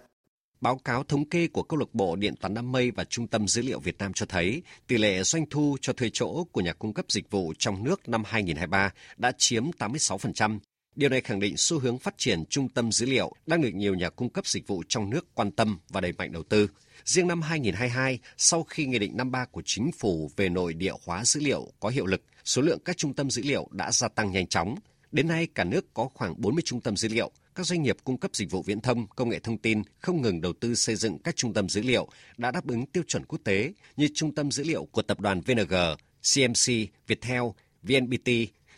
Báo 0.61 0.77
cáo 0.85 1.05
thống 1.05 1.29
kê 1.29 1.49
của 1.49 1.63
câu 1.63 1.79
lạc 1.79 1.95
bộ 1.95 2.17
Điện 2.17 2.37
toán 2.37 2.55
đám 2.55 2.73
mây 2.73 2.91
và 2.91 3.05
Trung 3.05 3.27
tâm 3.27 3.49
Dữ 3.49 3.63
liệu 3.63 3.81
Việt 3.81 3.99
Nam 3.99 4.13
cho 4.13 4.27
thấy, 4.27 4.63
tỷ 4.87 4.99
lệ 4.99 5.23
doanh 5.23 5.47
thu 5.51 5.77
cho 5.81 5.93
thuê 5.93 6.11
chỗ 6.13 6.45
của 6.53 6.61
nhà 6.61 6.73
cung 6.73 6.93
cấp 6.93 7.05
dịch 7.09 7.31
vụ 7.31 7.55
trong 7.59 7.85
nước 7.85 8.09
năm 8.09 8.23
2023 8.27 8.93
đã 9.17 9.33
chiếm 9.39 9.71
86%. 9.79 10.59
Điều 10.97 11.11
này 11.11 11.21
khẳng 11.21 11.41
định 11.41 11.57
xu 11.57 11.79
hướng 11.79 11.99
phát 11.99 12.15
triển 12.19 12.45
trung 12.45 12.69
tâm 12.69 12.93
dữ 12.93 13.07
liệu 13.07 13.33
đang 13.47 13.61
được 13.61 13.75
nhiều 13.75 13.95
nhà 13.95 14.11
cung 14.11 14.31
cấp 14.31 14.47
dịch 14.47 14.67
vụ 14.67 14.83
trong 14.89 15.11
nước 15.11 15.35
quan 15.35 15.51
tâm 15.51 15.79
và 15.89 16.01
đẩy 16.01 16.13
mạnh 16.13 16.33
đầu 16.33 16.43
tư. 16.43 16.69
Riêng 17.05 17.29
năm 17.29 17.43
2022, 17.43 18.19
sau 18.37 18.63
khi 18.63 18.87
Nghị 18.87 18.99
định 18.99 19.17
53 19.17 19.45
của 19.45 19.63
Chính 19.65 19.91
phủ 19.93 20.31
về 20.37 20.49
nội 20.49 20.75
địa 20.75 20.93
hóa 21.07 21.25
dữ 21.25 21.41
liệu 21.41 21.73
có 21.81 21.89
hiệu 21.89 22.07
lực, 22.07 22.23
số 22.45 22.63
lượng 22.63 22.79
các 22.85 22.97
trung 22.97 23.15
tâm 23.15 23.31
dữ 23.31 23.43
liệu 23.43 23.69
đã 23.71 23.93
gia 23.93 24.09
tăng 24.09 24.33
nhanh 24.33 24.47
chóng. 24.47 24.75
Đến 25.13 25.29
nay, 25.29 25.49
cả 25.55 25.65
nước 25.65 25.95
có 25.95 26.09
khoảng 26.15 26.35
40 26.41 26.63
trung 26.65 26.81
tâm 26.81 26.97
dữ 26.97 27.09
liệu, 27.09 27.31
các 27.59 27.67
doanh 27.67 27.83
nghiệp 27.83 27.97
cung 28.05 28.17
cấp 28.17 28.31
dịch 28.35 28.51
vụ 28.51 28.63
viễn 28.63 28.81
thông, 28.81 29.07
công 29.07 29.29
nghệ 29.29 29.39
thông 29.39 29.59
tin 29.59 29.83
không 29.99 30.23
ngừng 30.23 30.41
đầu 30.41 30.53
tư 30.53 30.75
xây 30.75 30.97
dựng 30.97 31.19
các 31.19 31.37
trung 31.37 31.55
tâm 31.55 31.69
dữ 31.69 31.83
liệu 31.83 32.09
đã 32.37 32.51
đáp 32.51 32.67
ứng 32.67 32.87
tiêu 32.87 33.03
chuẩn 33.07 33.25
quốc 33.25 33.39
tế 33.45 33.73
như 33.97 34.09
trung 34.15 34.35
tâm 34.35 34.51
dữ 34.51 34.65
liệu 34.65 34.85
của 34.85 35.03
tập 35.03 35.21
đoàn 35.21 35.41
VNG, 35.41 35.75
CMC, 36.35 36.67
Viettel, 37.07 37.43
VNPT. 37.83 38.29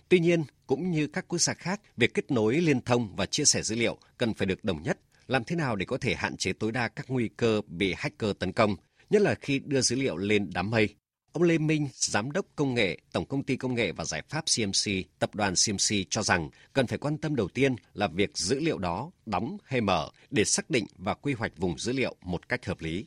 Tuy 0.09 0.19
nhiên, 0.19 0.45
cũng 0.67 0.91
như 0.91 1.07
các 1.07 1.25
quốc 1.29 1.39
gia 1.39 1.55
khác, 1.55 1.81
việc 1.97 2.15
kết 2.15 2.31
nối 2.31 2.57
liên 2.57 2.81
thông 2.81 3.17
và 3.17 3.27
chia 3.27 3.45
sẻ 3.45 3.63
dữ 3.63 3.77
liệu 3.77 3.97
cần 4.19 4.35
phải 4.35 4.47
được 4.47 4.65
đồng 4.65 4.83
nhất. 4.83 4.99
Làm 5.27 5.45
thế 5.45 5.57
nào 5.57 5.77
để 5.77 5.87
có 5.87 5.99
thể 5.99 6.15
hạn 6.15 6.37
chế 6.37 6.53
tối 6.53 6.73
đa 6.73 6.89
các 6.89 7.07
nguy 7.09 7.29
cơ 7.37 7.61
bị 7.67 7.95
hacker 7.97 8.31
tấn 8.39 8.53
công, 8.53 8.77
nhất 9.11 9.23
là 9.23 9.35
khi 9.35 9.59
đưa 9.59 9.81
dữ 9.81 9.97
liệu 9.97 10.17
lên 10.17 10.51
đám 10.55 10.71
mây 10.71 10.95
Ông 11.33 11.43
Lê 11.43 11.59
Minh, 11.59 11.89
Giám 11.95 12.33
đốc 12.33 12.47
Công 12.57 12.75
nghệ, 12.75 12.99
Tổng 13.13 13.25
Công 13.25 13.43
ty 13.43 13.57
Công 13.57 13.75
nghệ 13.75 13.93
và 13.93 14.05
Giải 14.05 14.23
pháp 14.29 14.45
CMC, 14.57 14.93
Tập 15.19 15.35
đoàn 15.35 15.55
CMC 15.55 15.97
cho 16.11 16.23
rằng 16.23 16.51
cần 16.73 16.87
phải 16.87 16.99
quan 16.99 17.19
tâm 17.19 17.37
đầu 17.37 17.49
tiên 17.49 17.77
là 17.95 18.07
việc 18.07 18.37
dữ 18.37 18.61
liệu 18.61 18.79
đó 18.79 19.11
đóng 19.27 19.57
hay 19.65 19.81
mở 19.81 20.09
để 20.31 20.45
xác 20.45 20.71
định 20.71 20.87
và 20.99 21.15
quy 21.15 21.33
hoạch 21.33 21.53
vùng 21.57 21.79
dữ 21.79 21.93
liệu 21.93 22.15
một 22.23 22.49
cách 22.49 22.67
hợp 22.67 22.81
lý. 22.81 23.07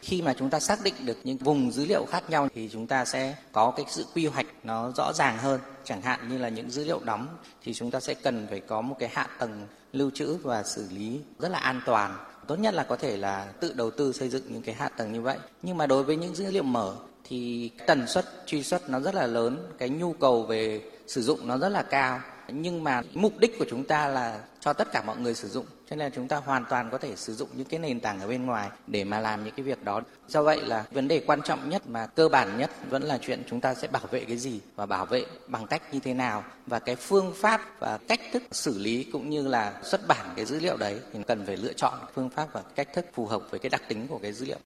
Khi 0.00 0.22
mà 0.22 0.34
chúng 0.38 0.50
ta 0.50 0.60
xác 0.60 0.84
định 0.84 0.94
được 1.04 1.18
những 1.24 1.36
vùng 1.36 1.72
dữ 1.72 1.86
liệu 1.86 2.04
khác 2.04 2.30
nhau 2.30 2.48
thì 2.54 2.68
chúng 2.72 2.86
ta 2.86 3.04
sẽ 3.04 3.36
có 3.52 3.70
cái 3.76 3.86
sự 3.88 4.06
quy 4.14 4.26
hoạch 4.26 4.46
nó 4.64 4.92
rõ 4.96 5.12
ràng 5.12 5.38
hơn. 5.38 5.60
Chẳng 5.84 6.02
hạn 6.02 6.28
như 6.28 6.38
là 6.38 6.48
những 6.48 6.70
dữ 6.70 6.84
liệu 6.84 7.00
đóng 7.04 7.36
thì 7.62 7.74
chúng 7.74 7.90
ta 7.90 8.00
sẽ 8.00 8.14
cần 8.14 8.46
phải 8.50 8.60
có 8.60 8.80
một 8.80 8.96
cái 8.98 9.08
hạ 9.12 9.28
tầng 9.38 9.66
lưu 9.92 10.10
trữ 10.14 10.34
và 10.34 10.62
xử 10.62 10.88
lý 10.90 11.20
rất 11.38 11.48
là 11.48 11.58
an 11.58 11.80
toàn 11.86 12.16
tốt 12.46 12.56
nhất 12.56 12.74
là 12.74 12.82
có 12.82 12.96
thể 12.96 13.16
là 13.16 13.52
tự 13.60 13.72
đầu 13.72 13.90
tư 13.90 14.12
xây 14.12 14.28
dựng 14.28 14.42
những 14.48 14.62
cái 14.62 14.74
hạ 14.74 14.88
tầng 14.88 15.12
như 15.12 15.20
vậy 15.20 15.38
nhưng 15.62 15.76
mà 15.76 15.86
đối 15.86 16.04
với 16.04 16.16
những 16.16 16.34
dữ 16.34 16.50
liệu 16.50 16.62
mở 16.62 16.96
thì 17.24 17.70
tần 17.86 18.06
suất 18.06 18.24
truy 18.46 18.62
xuất 18.62 18.90
nó 18.90 19.00
rất 19.00 19.14
là 19.14 19.26
lớn, 19.26 19.72
cái 19.78 19.88
nhu 19.88 20.12
cầu 20.12 20.42
về 20.42 20.80
sử 21.06 21.22
dụng 21.22 21.48
nó 21.48 21.58
rất 21.58 21.68
là 21.68 21.82
cao 21.82 22.20
nhưng 22.48 22.84
mà 22.84 23.02
mục 23.14 23.38
đích 23.38 23.58
của 23.58 23.66
chúng 23.70 23.84
ta 23.84 24.08
là 24.08 24.40
cho 24.60 24.72
tất 24.72 24.92
cả 24.92 25.02
mọi 25.06 25.16
người 25.16 25.34
sử 25.34 25.48
dụng, 25.48 25.66
cho 25.90 25.96
nên 25.96 25.98
là 25.98 26.10
chúng 26.14 26.28
ta 26.28 26.36
hoàn 26.36 26.64
toàn 26.70 26.88
có 26.90 26.98
thể 26.98 27.16
sử 27.16 27.34
dụng 27.34 27.48
những 27.52 27.66
cái 27.66 27.80
nền 27.80 28.00
tảng 28.00 28.20
ở 28.20 28.28
bên 28.28 28.46
ngoài 28.46 28.68
để 28.86 29.04
mà 29.04 29.20
làm 29.20 29.44
những 29.44 29.54
cái 29.56 29.64
việc 29.64 29.84
đó. 29.84 30.00
Do 30.28 30.42
vậy 30.42 30.60
là 30.60 30.84
vấn 30.90 31.08
đề 31.08 31.22
quan 31.26 31.42
trọng 31.42 31.70
nhất 31.70 31.82
mà 31.88 32.06
cơ 32.06 32.28
bản 32.28 32.58
nhất 32.58 32.70
vẫn 32.90 33.02
là 33.02 33.18
chuyện 33.22 33.42
chúng 33.50 33.60
ta 33.60 33.74
sẽ 33.74 33.88
bảo 33.88 34.02
vệ 34.10 34.24
cái 34.24 34.36
gì 34.36 34.60
và 34.76 34.86
bảo 34.86 35.06
vệ 35.06 35.26
bằng 35.46 35.66
cách 35.66 35.82
như 35.92 36.00
thế 36.00 36.14
nào 36.14 36.44
và 36.66 36.78
cái 36.78 36.96
phương 36.96 37.32
pháp 37.36 37.80
và 37.80 37.98
cách 38.08 38.20
thức 38.32 38.42
xử 38.52 38.78
lý 38.78 39.04
cũng 39.12 39.30
như 39.30 39.48
là 39.48 39.80
xuất 39.82 40.08
bản 40.08 40.26
cái 40.36 40.44
dữ 40.44 40.60
liệu 40.60 40.76
đấy 40.76 41.00
thì 41.12 41.20
cần 41.26 41.46
phải 41.46 41.56
lựa 41.56 41.72
chọn 41.72 41.98
phương 42.14 42.30
pháp 42.30 42.48
và 42.52 42.62
cách 42.74 42.88
thức 42.94 43.06
phù 43.12 43.26
hợp 43.26 43.42
với 43.50 43.60
cái 43.60 43.70
đặc 43.70 43.82
tính 43.88 44.06
của 44.08 44.18
cái 44.18 44.32
dữ 44.32 44.46
liệu. 44.46 44.58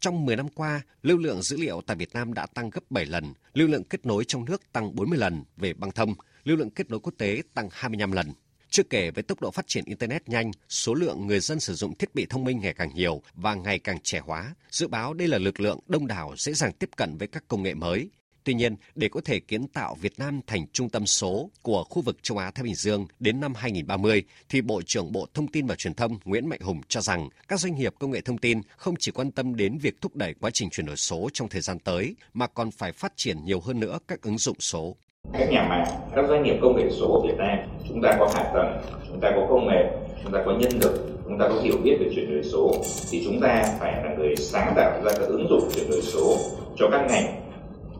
Trong 0.00 0.26
10 0.26 0.36
năm 0.36 0.48
qua, 0.48 0.82
lưu 1.02 1.18
lượng 1.18 1.42
dữ 1.42 1.56
liệu 1.56 1.80
tại 1.86 1.96
Việt 1.96 2.12
Nam 2.12 2.34
đã 2.34 2.46
tăng 2.46 2.70
gấp 2.70 2.90
7 2.90 3.06
lần, 3.06 3.34
lưu 3.54 3.68
lượng 3.68 3.84
kết 3.84 4.06
nối 4.06 4.24
trong 4.24 4.44
nước 4.44 4.72
tăng 4.72 4.96
40 4.96 5.18
lần 5.18 5.44
về 5.56 5.72
băng 5.72 5.92
thông, 5.92 6.14
lưu 6.44 6.56
lượng 6.56 6.70
kết 6.70 6.90
nối 6.90 7.00
quốc 7.00 7.12
tế 7.18 7.42
tăng 7.54 7.68
25 7.72 8.12
lần. 8.12 8.32
Chưa 8.70 8.82
kể 8.82 9.10
với 9.10 9.22
tốc 9.22 9.40
độ 9.40 9.50
phát 9.50 9.66
triển 9.66 9.84
Internet 9.84 10.28
nhanh, 10.28 10.50
số 10.68 10.94
lượng 10.94 11.26
người 11.26 11.40
dân 11.40 11.60
sử 11.60 11.74
dụng 11.74 11.98
thiết 11.98 12.14
bị 12.14 12.26
thông 12.30 12.44
minh 12.44 12.60
ngày 12.60 12.74
càng 12.74 12.94
nhiều 12.94 13.22
và 13.34 13.54
ngày 13.54 13.78
càng 13.78 13.98
trẻ 14.02 14.20
hóa, 14.24 14.54
dự 14.70 14.88
báo 14.88 15.14
đây 15.14 15.28
là 15.28 15.38
lực 15.38 15.60
lượng 15.60 15.80
đông 15.86 16.06
đảo 16.06 16.34
dễ 16.36 16.52
dàng 16.52 16.72
tiếp 16.72 16.90
cận 16.96 17.16
với 17.18 17.28
các 17.28 17.44
công 17.48 17.62
nghệ 17.62 17.74
mới. 17.74 18.10
Tuy 18.44 18.54
nhiên, 18.54 18.76
để 18.94 19.08
có 19.08 19.20
thể 19.24 19.40
kiến 19.40 19.68
tạo 19.68 19.96
Việt 20.00 20.12
Nam 20.18 20.40
thành 20.46 20.66
trung 20.72 20.88
tâm 20.88 21.06
số 21.06 21.50
của 21.62 21.84
khu 21.84 22.02
vực 22.02 22.22
châu 22.22 22.38
Á 22.38 22.50
Thái 22.50 22.64
Bình 22.64 22.74
Dương 22.74 23.06
đến 23.20 23.40
năm 23.40 23.54
2030, 23.54 24.22
thì 24.48 24.60
Bộ 24.60 24.82
trưởng 24.82 25.12
Bộ 25.12 25.26
Thông 25.34 25.46
tin 25.46 25.66
và 25.66 25.74
Truyền 25.74 25.94
thông 25.94 26.18
Nguyễn 26.24 26.48
Mạnh 26.48 26.60
Hùng 26.60 26.80
cho 26.88 27.00
rằng 27.00 27.28
các 27.48 27.60
doanh 27.60 27.74
nghiệp 27.74 27.94
công 27.98 28.10
nghệ 28.10 28.20
thông 28.20 28.38
tin 28.38 28.60
không 28.76 28.94
chỉ 28.98 29.12
quan 29.12 29.30
tâm 29.30 29.56
đến 29.56 29.78
việc 29.78 30.00
thúc 30.00 30.16
đẩy 30.16 30.34
quá 30.40 30.50
trình 30.50 30.70
chuyển 30.70 30.86
đổi 30.86 30.96
số 30.96 31.28
trong 31.32 31.48
thời 31.48 31.60
gian 31.60 31.78
tới, 31.78 32.16
mà 32.34 32.46
còn 32.46 32.70
phải 32.70 32.92
phát 32.92 33.12
triển 33.16 33.44
nhiều 33.44 33.60
hơn 33.60 33.80
nữa 33.80 33.98
các 34.08 34.22
ứng 34.22 34.38
dụng 34.38 34.56
số 34.60 34.96
các 35.32 35.50
nhà 35.50 35.66
mạng, 35.68 35.86
các 36.16 36.24
doanh 36.28 36.42
nghiệp 36.42 36.58
công 36.62 36.76
nghệ 36.76 36.84
số 36.90 37.06
của 37.06 37.26
Việt 37.28 37.34
Nam, 37.38 37.58
chúng 37.88 38.02
ta 38.02 38.16
có 38.18 38.30
hạ 38.34 38.50
tầng, 38.54 38.80
chúng 39.08 39.20
ta 39.20 39.30
có 39.36 39.46
công 39.50 39.68
nghệ, 39.68 39.84
chúng 40.22 40.32
ta 40.32 40.42
có 40.46 40.52
nhân 40.58 40.72
lực, 40.80 41.08
chúng 41.24 41.38
ta 41.38 41.48
có 41.48 41.60
hiểu 41.62 41.76
biết 41.84 41.96
về 42.00 42.06
chuyển 42.14 42.30
đổi 42.30 42.42
số, 42.42 42.74
thì 43.10 43.22
chúng 43.24 43.40
ta 43.40 43.76
phải 43.78 43.92
là 44.04 44.14
người 44.18 44.36
sáng 44.36 44.72
tạo 44.76 45.02
ra 45.04 45.12
các 45.18 45.28
ứng 45.28 45.46
dụng 45.50 45.70
chuyển 45.74 45.90
đổi 45.90 46.02
số 46.02 46.36
cho 46.78 46.88
các 46.92 47.06
ngành. 47.08 47.47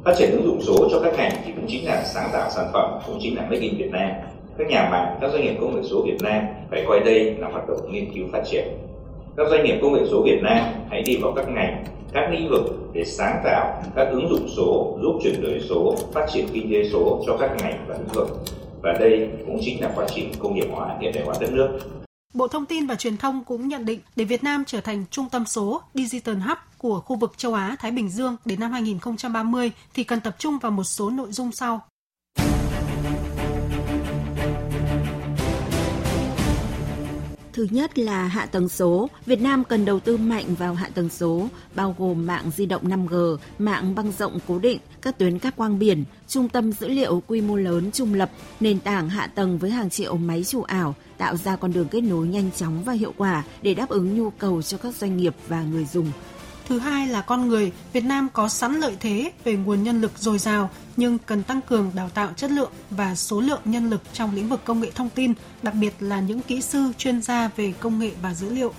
Phát 0.04 0.14
triển 0.18 0.30
ứng 0.30 0.44
dụng 0.44 0.62
số 0.62 0.88
cho 0.90 1.00
các 1.00 1.14
ngành 1.16 1.32
thì 1.44 1.52
cũng 1.56 1.66
chính 1.68 1.84
là 1.86 2.04
sáng 2.04 2.30
tạo 2.32 2.50
sản 2.50 2.70
phẩm, 2.72 3.00
cũng 3.06 3.18
chính 3.22 3.36
là 3.36 3.42
Make 3.42 3.58
in 3.58 3.78
Việt 3.78 3.90
Nam. 3.92 4.10
Các 4.58 4.68
nhà 4.68 4.88
mạng, 4.90 5.18
các 5.20 5.30
doanh 5.32 5.42
nghiệp 5.42 5.56
công 5.60 5.76
nghệ 5.76 5.82
số 5.90 6.02
Việt 6.06 6.18
Nam 6.22 6.42
phải 6.70 6.84
coi 6.88 7.00
đây 7.00 7.36
là 7.38 7.48
hoạt 7.48 7.68
động 7.68 7.92
nghiên 7.92 8.14
cứu 8.14 8.26
phát 8.32 8.42
triển. 8.50 8.64
Các 9.36 9.46
doanh 9.50 9.64
nghiệp 9.64 9.78
công 9.82 9.92
nghệ 9.92 10.00
số 10.10 10.22
Việt 10.22 10.40
Nam 10.42 10.64
hãy 10.90 11.02
đi 11.02 11.16
vào 11.16 11.32
các 11.36 11.48
ngành 11.48 11.84
các 12.12 12.30
lĩnh 12.32 12.48
vực 12.48 12.62
để 12.92 13.04
sáng 13.04 13.40
tạo 13.44 13.82
các 13.96 14.08
ứng 14.10 14.28
dụng 14.28 14.48
số 14.56 14.98
giúp 15.02 15.20
chuyển 15.22 15.42
đổi 15.42 15.60
số, 15.68 15.96
phát 16.12 16.26
triển 16.32 16.46
kinh 16.52 16.72
tế 16.72 16.88
số 16.92 17.22
cho 17.26 17.36
các 17.36 17.50
ngành 17.58 17.84
và 17.88 17.94
lĩnh 17.98 18.14
vực. 18.14 18.28
Và 18.82 18.92
đây 19.00 19.28
cũng 19.46 19.58
chính 19.60 19.80
là 19.80 19.92
quá 19.94 20.06
trình 20.14 20.32
công 20.38 20.54
nghiệp 20.54 20.66
hóa 20.70 20.96
hiện 21.00 21.12
đại 21.14 21.24
hóa 21.24 21.34
đất 21.40 21.52
nước. 21.52 21.78
Bộ 22.34 22.48
Thông 22.48 22.66
tin 22.66 22.86
và 22.86 22.94
Truyền 22.94 23.16
thông 23.16 23.44
cũng 23.46 23.68
nhận 23.68 23.84
định 23.84 24.00
để 24.16 24.24
Việt 24.24 24.44
Nam 24.44 24.64
trở 24.66 24.80
thành 24.80 25.04
trung 25.10 25.26
tâm 25.32 25.44
số 25.46 25.80
Digital 25.94 26.34
Hub 26.34 26.58
của 26.78 27.00
khu 27.00 27.16
vực 27.16 27.32
châu 27.36 27.54
Á 27.54 27.76
Thái 27.78 27.90
Bình 27.90 28.08
Dương 28.08 28.36
đến 28.44 28.60
năm 28.60 28.72
2030 28.72 29.72
thì 29.94 30.04
cần 30.04 30.20
tập 30.20 30.36
trung 30.38 30.58
vào 30.58 30.72
một 30.72 30.84
số 30.84 31.10
nội 31.10 31.32
dung 31.32 31.52
sau. 31.52 31.80
Thứ 37.58 37.66
nhất 37.70 37.98
là 37.98 38.26
hạ 38.26 38.46
tầng 38.46 38.68
số. 38.68 39.08
Việt 39.26 39.40
Nam 39.40 39.64
cần 39.64 39.84
đầu 39.84 40.00
tư 40.00 40.16
mạnh 40.16 40.54
vào 40.54 40.74
hạ 40.74 40.88
tầng 40.94 41.08
số, 41.08 41.48
bao 41.74 41.94
gồm 41.98 42.26
mạng 42.26 42.50
di 42.56 42.66
động 42.66 42.88
5G, 42.88 43.36
mạng 43.58 43.94
băng 43.94 44.12
rộng 44.18 44.38
cố 44.48 44.58
định, 44.58 44.78
các 45.02 45.18
tuyến 45.18 45.38
cáp 45.38 45.56
quang 45.56 45.78
biển, 45.78 46.04
trung 46.28 46.48
tâm 46.48 46.72
dữ 46.72 46.88
liệu 46.88 47.22
quy 47.26 47.40
mô 47.40 47.56
lớn 47.56 47.90
trung 47.92 48.14
lập, 48.14 48.30
nền 48.60 48.80
tảng 48.80 49.08
hạ 49.08 49.26
tầng 49.26 49.58
với 49.58 49.70
hàng 49.70 49.90
triệu 49.90 50.16
máy 50.16 50.44
chủ 50.44 50.62
ảo, 50.62 50.94
tạo 51.16 51.36
ra 51.36 51.56
con 51.56 51.72
đường 51.72 51.88
kết 51.88 52.00
nối 52.00 52.26
nhanh 52.26 52.50
chóng 52.56 52.84
và 52.84 52.92
hiệu 52.92 53.12
quả 53.16 53.44
để 53.62 53.74
đáp 53.74 53.88
ứng 53.88 54.18
nhu 54.18 54.30
cầu 54.30 54.62
cho 54.62 54.78
các 54.78 54.94
doanh 54.94 55.16
nghiệp 55.16 55.34
và 55.48 55.62
người 55.62 55.84
dùng. 55.84 56.12
Thứ 56.68 56.78
hai 56.78 57.08
là 57.08 57.20
con 57.20 57.48
người, 57.48 57.72
Việt 57.92 58.04
Nam 58.04 58.28
có 58.32 58.48
sẵn 58.48 58.80
lợi 58.80 58.96
thế 59.00 59.32
về 59.44 59.56
nguồn 59.56 59.82
nhân 59.82 60.00
lực 60.00 60.12
dồi 60.18 60.38
dào 60.38 60.70
nhưng 60.96 61.18
cần 61.18 61.42
tăng 61.42 61.60
cường 61.60 61.90
đào 61.94 62.08
tạo 62.08 62.30
chất 62.36 62.50
lượng 62.50 62.70
và 62.90 63.14
số 63.14 63.40
lượng 63.40 63.60
nhân 63.64 63.90
lực 63.90 64.00
trong 64.12 64.34
lĩnh 64.34 64.48
vực 64.48 64.60
công 64.64 64.80
nghệ 64.80 64.90
thông 64.94 65.08
tin, 65.10 65.32
đặc 65.62 65.74
biệt 65.74 65.94
là 66.00 66.20
những 66.20 66.40
kỹ 66.40 66.60
sư 66.60 66.92
chuyên 66.98 67.22
gia 67.22 67.50
về 67.56 67.72
công 67.80 67.98
nghệ 67.98 68.10
và 68.22 68.34
dữ 68.34 68.50
liệu. 68.50 68.72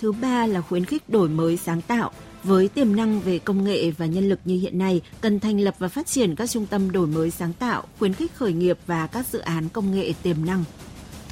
Thứ 0.00 0.12
ba 0.12 0.46
là 0.46 0.60
khuyến 0.60 0.84
khích 0.84 1.08
đổi 1.08 1.28
mới 1.28 1.56
sáng 1.56 1.82
tạo. 1.82 2.10
Với 2.44 2.68
tiềm 2.68 2.96
năng 2.96 3.20
về 3.20 3.38
công 3.38 3.64
nghệ 3.64 3.90
và 3.90 4.06
nhân 4.06 4.28
lực 4.28 4.40
như 4.44 4.58
hiện 4.60 4.78
nay, 4.78 5.00
cần 5.20 5.40
thành 5.40 5.60
lập 5.60 5.74
và 5.78 5.88
phát 5.88 6.06
triển 6.06 6.36
các 6.36 6.50
trung 6.50 6.66
tâm 6.66 6.92
đổi 6.92 7.06
mới 7.06 7.30
sáng 7.30 7.52
tạo, 7.52 7.84
khuyến 7.98 8.14
khích 8.14 8.34
khởi 8.34 8.52
nghiệp 8.52 8.78
và 8.86 9.06
các 9.06 9.26
dự 9.32 9.38
án 9.38 9.68
công 9.68 9.94
nghệ 9.94 10.12
tiềm 10.22 10.36
năng. 10.46 10.64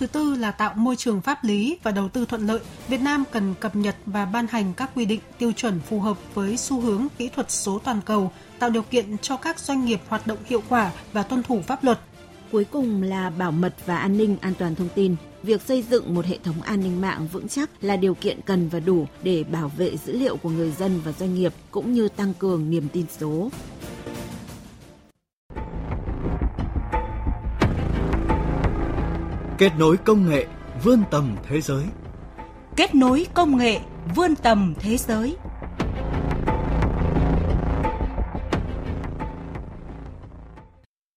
Thứ 0.00 0.06
tư 0.06 0.34
là 0.34 0.50
tạo 0.50 0.74
môi 0.76 0.96
trường 0.96 1.20
pháp 1.20 1.44
lý 1.44 1.78
và 1.82 1.90
đầu 1.90 2.08
tư 2.08 2.26
thuận 2.26 2.46
lợi. 2.46 2.60
Việt 2.88 3.00
Nam 3.00 3.24
cần 3.32 3.54
cập 3.60 3.76
nhật 3.76 3.96
và 4.06 4.24
ban 4.24 4.46
hành 4.50 4.72
các 4.76 4.90
quy 4.94 5.04
định 5.04 5.20
tiêu 5.38 5.52
chuẩn 5.52 5.80
phù 5.80 6.00
hợp 6.00 6.18
với 6.34 6.56
xu 6.56 6.80
hướng 6.80 7.06
kỹ 7.18 7.28
thuật 7.28 7.50
số 7.50 7.78
toàn 7.78 8.00
cầu, 8.06 8.32
tạo 8.58 8.70
điều 8.70 8.82
kiện 8.82 9.18
cho 9.18 9.36
các 9.36 9.58
doanh 9.58 9.84
nghiệp 9.84 10.00
hoạt 10.08 10.26
động 10.26 10.38
hiệu 10.46 10.62
quả 10.68 10.92
và 11.12 11.22
tuân 11.22 11.42
thủ 11.42 11.60
pháp 11.66 11.84
luật. 11.84 12.00
Cuối 12.52 12.64
cùng 12.64 13.02
là 13.02 13.30
bảo 13.30 13.52
mật 13.52 13.74
và 13.86 13.96
an 13.96 14.16
ninh 14.16 14.36
an 14.40 14.54
toàn 14.58 14.74
thông 14.74 14.88
tin. 14.94 15.16
Việc 15.42 15.62
xây 15.62 15.82
dựng 15.82 16.14
một 16.14 16.26
hệ 16.26 16.38
thống 16.44 16.62
an 16.62 16.80
ninh 16.80 17.00
mạng 17.00 17.28
vững 17.32 17.48
chắc 17.48 17.70
là 17.80 17.96
điều 17.96 18.14
kiện 18.14 18.40
cần 18.46 18.68
và 18.68 18.80
đủ 18.80 19.06
để 19.22 19.44
bảo 19.44 19.68
vệ 19.76 19.96
dữ 19.96 20.18
liệu 20.18 20.36
của 20.36 20.50
người 20.50 20.70
dân 20.70 21.00
và 21.04 21.12
doanh 21.12 21.34
nghiệp 21.34 21.52
cũng 21.70 21.92
như 21.92 22.08
tăng 22.08 22.34
cường 22.34 22.70
niềm 22.70 22.88
tin 22.92 23.06
số. 23.20 23.50
Kết 29.60 29.72
nối 29.78 29.96
công 29.96 30.28
nghệ 30.28 30.46
vươn 30.84 31.02
tầm 31.10 31.36
thế 31.42 31.60
giới. 31.60 31.84
Kết 32.76 32.94
nối 32.94 33.26
công 33.34 33.56
nghệ 33.56 33.80
vươn 34.14 34.36
tầm 34.36 34.74
thế 34.78 34.96
giới. 34.96 35.36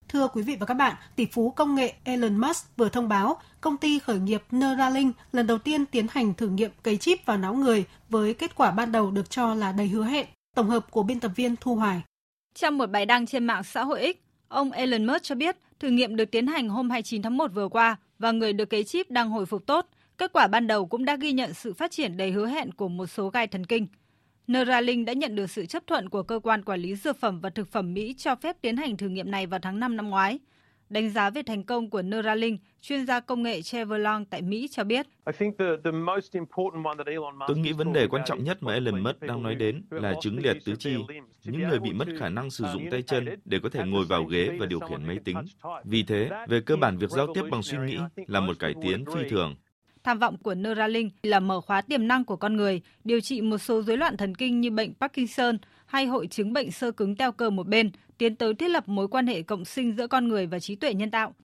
Thưa 0.08 0.28
quý 0.28 0.42
vị 0.42 0.56
và 0.60 0.66
các 0.66 0.74
bạn, 0.74 0.94
tỷ 1.16 1.26
phú 1.32 1.50
công 1.50 1.74
nghệ 1.74 1.94
Elon 2.04 2.36
Musk 2.36 2.76
vừa 2.76 2.88
thông 2.88 3.08
báo 3.08 3.36
công 3.60 3.76
ty 3.76 3.98
khởi 3.98 4.18
nghiệp 4.18 4.42
Neuralink 4.50 5.16
lần 5.32 5.46
đầu 5.46 5.58
tiên 5.58 5.86
tiến 5.86 6.06
hành 6.10 6.34
thử 6.34 6.48
nghiệm 6.48 6.70
cấy 6.82 6.96
chip 6.96 7.26
vào 7.26 7.36
não 7.36 7.54
người 7.54 7.84
với 8.08 8.34
kết 8.34 8.54
quả 8.54 8.70
ban 8.70 8.92
đầu 8.92 9.10
được 9.10 9.30
cho 9.30 9.54
là 9.54 9.72
đầy 9.72 9.88
hứa 9.88 10.04
hẹn. 10.04 10.26
Tổng 10.56 10.70
hợp 10.70 10.90
của 10.90 11.02
biên 11.02 11.20
tập 11.20 11.32
viên 11.36 11.56
Thu 11.56 11.74
Hoài. 11.74 12.02
Trong 12.54 12.78
một 12.78 12.90
bài 12.90 13.06
đăng 13.06 13.26
trên 13.26 13.44
mạng 13.44 13.64
xã 13.64 13.84
hội 13.84 14.14
X, 14.14 14.16
ông 14.48 14.72
Elon 14.72 15.04
Musk 15.04 15.22
cho 15.22 15.34
biết 15.34 15.56
thử 15.80 15.88
nghiệm 15.88 16.16
được 16.16 16.30
tiến 16.30 16.46
hành 16.46 16.68
hôm 16.68 16.90
29 16.90 17.22
tháng 17.22 17.36
1 17.36 17.50
vừa 17.54 17.68
qua 17.68 17.96
và 18.18 18.32
người 18.32 18.52
được 18.52 18.70
cấy 18.70 18.84
chip 18.84 19.10
đang 19.10 19.30
hồi 19.30 19.46
phục 19.46 19.66
tốt. 19.66 19.86
Kết 20.18 20.32
quả 20.32 20.46
ban 20.46 20.66
đầu 20.66 20.86
cũng 20.86 21.04
đã 21.04 21.16
ghi 21.16 21.32
nhận 21.32 21.54
sự 21.54 21.72
phát 21.72 21.90
triển 21.90 22.16
đầy 22.16 22.30
hứa 22.30 22.46
hẹn 22.46 22.72
của 22.72 22.88
một 22.88 23.06
số 23.06 23.28
gai 23.28 23.46
thần 23.46 23.66
kinh. 23.66 23.86
Neuralink 24.46 25.06
đã 25.06 25.12
nhận 25.12 25.34
được 25.34 25.50
sự 25.50 25.66
chấp 25.66 25.86
thuận 25.86 26.08
của 26.08 26.22
cơ 26.22 26.38
quan 26.42 26.62
quản 26.64 26.80
lý 26.80 26.96
dược 26.96 27.20
phẩm 27.20 27.40
và 27.40 27.50
thực 27.50 27.68
phẩm 27.68 27.94
Mỹ 27.94 28.14
cho 28.18 28.34
phép 28.34 28.56
tiến 28.60 28.76
hành 28.76 28.96
thử 28.96 29.08
nghiệm 29.08 29.30
này 29.30 29.46
vào 29.46 29.60
tháng 29.62 29.80
5 29.80 29.96
năm 29.96 30.10
ngoái. 30.10 30.38
Đánh 30.94 31.10
giá 31.10 31.30
về 31.30 31.42
thành 31.42 31.62
công 31.62 31.90
của 31.90 32.02
Neuralink, 32.02 32.60
chuyên 32.80 33.06
gia 33.06 33.20
công 33.20 33.42
nghệ 33.42 33.62
Trevor 33.62 34.00
Long 34.00 34.24
tại 34.24 34.42
Mỹ 34.42 34.68
cho 34.70 34.84
biết. 34.84 35.06
Tôi 37.46 37.56
nghĩ 37.56 37.72
vấn 37.72 37.92
đề 37.92 38.06
quan 38.06 38.22
trọng 38.26 38.44
nhất 38.44 38.62
mà 38.62 38.72
Elon 38.72 39.02
Musk 39.02 39.20
đang 39.20 39.42
nói 39.42 39.54
đến 39.54 39.82
là 39.90 40.14
chứng 40.20 40.38
liệt 40.38 40.56
tứ 40.64 40.74
chi, 40.78 40.96
những 41.44 41.68
người 41.68 41.78
bị 41.78 41.92
mất 41.92 42.08
khả 42.18 42.28
năng 42.28 42.50
sử 42.50 42.64
dụng 42.72 42.90
tay 42.90 43.02
chân 43.02 43.26
để 43.44 43.58
có 43.62 43.68
thể 43.68 43.84
ngồi 43.86 44.04
vào 44.04 44.24
ghế 44.24 44.50
và 44.60 44.66
điều 44.66 44.80
khiển 44.80 45.06
máy 45.06 45.18
tính. 45.24 45.36
Vì 45.84 46.02
thế, 46.02 46.30
về 46.48 46.60
cơ 46.60 46.76
bản 46.76 46.98
việc 46.98 47.10
giao 47.10 47.26
tiếp 47.34 47.42
bằng 47.50 47.62
suy 47.62 47.78
nghĩ 47.78 47.98
là 48.26 48.40
một 48.40 48.58
cải 48.58 48.74
tiến 48.82 49.04
phi 49.14 49.28
thường. 49.30 49.54
Tham 50.04 50.18
vọng 50.18 50.36
của 50.42 50.54
Neuralink 50.54 51.12
là 51.22 51.40
mở 51.40 51.60
khóa 51.60 51.80
tiềm 51.80 52.08
năng 52.08 52.24
của 52.24 52.36
con 52.36 52.56
người, 52.56 52.80
điều 53.04 53.20
trị 53.20 53.40
một 53.40 53.58
số 53.58 53.82
rối 53.82 53.96
loạn 53.96 54.16
thần 54.16 54.34
kinh 54.34 54.60
như 54.60 54.70
bệnh 54.70 54.94
Parkinson 55.00 55.58
hay 55.86 56.06
hội 56.06 56.26
chứng 56.26 56.52
bệnh 56.52 56.70
sơ 56.70 56.90
cứng 56.90 57.16
teo 57.16 57.32
cơ 57.32 57.50
một 57.50 57.68
bên, 57.68 57.90
tiến 58.18 58.36
tới 58.36 58.54
thiết 58.54 58.68
lập 58.68 58.88
mối 58.88 59.08
quan 59.08 59.26
hệ 59.26 59.42
cộng 59.42 59.64
sinh 59.64 59.96
giữa 59.96 60.06
con 60.06 60.28
người 60.28 60.46
và 60.46 60.58
trí 60.58 60.74
tuệ 60.76 60.94
nhân 60.94 61.10
tạo. 61.10 61.34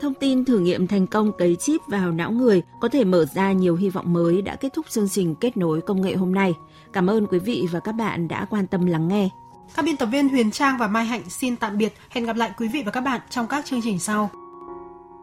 Thông 0.00 0.14
tin 0.14 0.44
thử 0.44 0.58
nghiệm 0.58 0.86
thành 0.86 1.06
công 1.06 1.32
cấy 1.38 1.56
chip 1.56 1.80
vào 1.88 2.12
não 2.12 2.30
người 2.30 2.62
có 2.80 2.88
thể 2.88 3.04
mở 3.04 3.24
ra 3.34 3.52
nhiều 3.52 3.76
hy 3.76 3.90
vọng 3.90 4.12
mới 4.12 4.42
đã 4.42 4.56
kết 4.56 4.72
thúc 4.72 4.86
chương 4.90 5.08
trình 5.08 5.34
kết 5.40 5.56
nối 5.56 5.80
công 5.80 6.02
nghệ 6.02 6.14
hôm 6.14 6.34
nay. 6.34 6.54
Cảm 6.92 7.10
ơn 7.10 7.26
quý 7.26 7.38
vị 7.38 7.66
và 7.72 7.80
các 7.80 7.92
bạn 7.92 8.28
đã 8.28 8.44
quan 8.50 8.66
tâm 8.66 8.86
lắng 8.86 9.08
nghe. 9.08 9.28
Các 9.74 9.84
biên 9.84 9.96
tập 9.96 10.06
viên 10.06 10.28
Huyền 10.28 10.50
Trang 10.50 10.76
và 10.78 10.88
Mai 10.88 11.04
Hạnh 11.04 11.22
xin 11.30 11.56
tạm 11.56 11.78
biệt. 11.78 11.92
Hẹn 12.10 12.26
gặp 12.26 12.36
lại 12.36 12.50
quý 12.58 12.68
vị 12.68 12.82
và 12.86 12.90
các 12.90 13.00
bạn 13.00 13.20
trong 13.30 13.46
các 13.46 13.64
chương 13.64 13.80
trình 13.82 13.98
sau. 13.98 14.30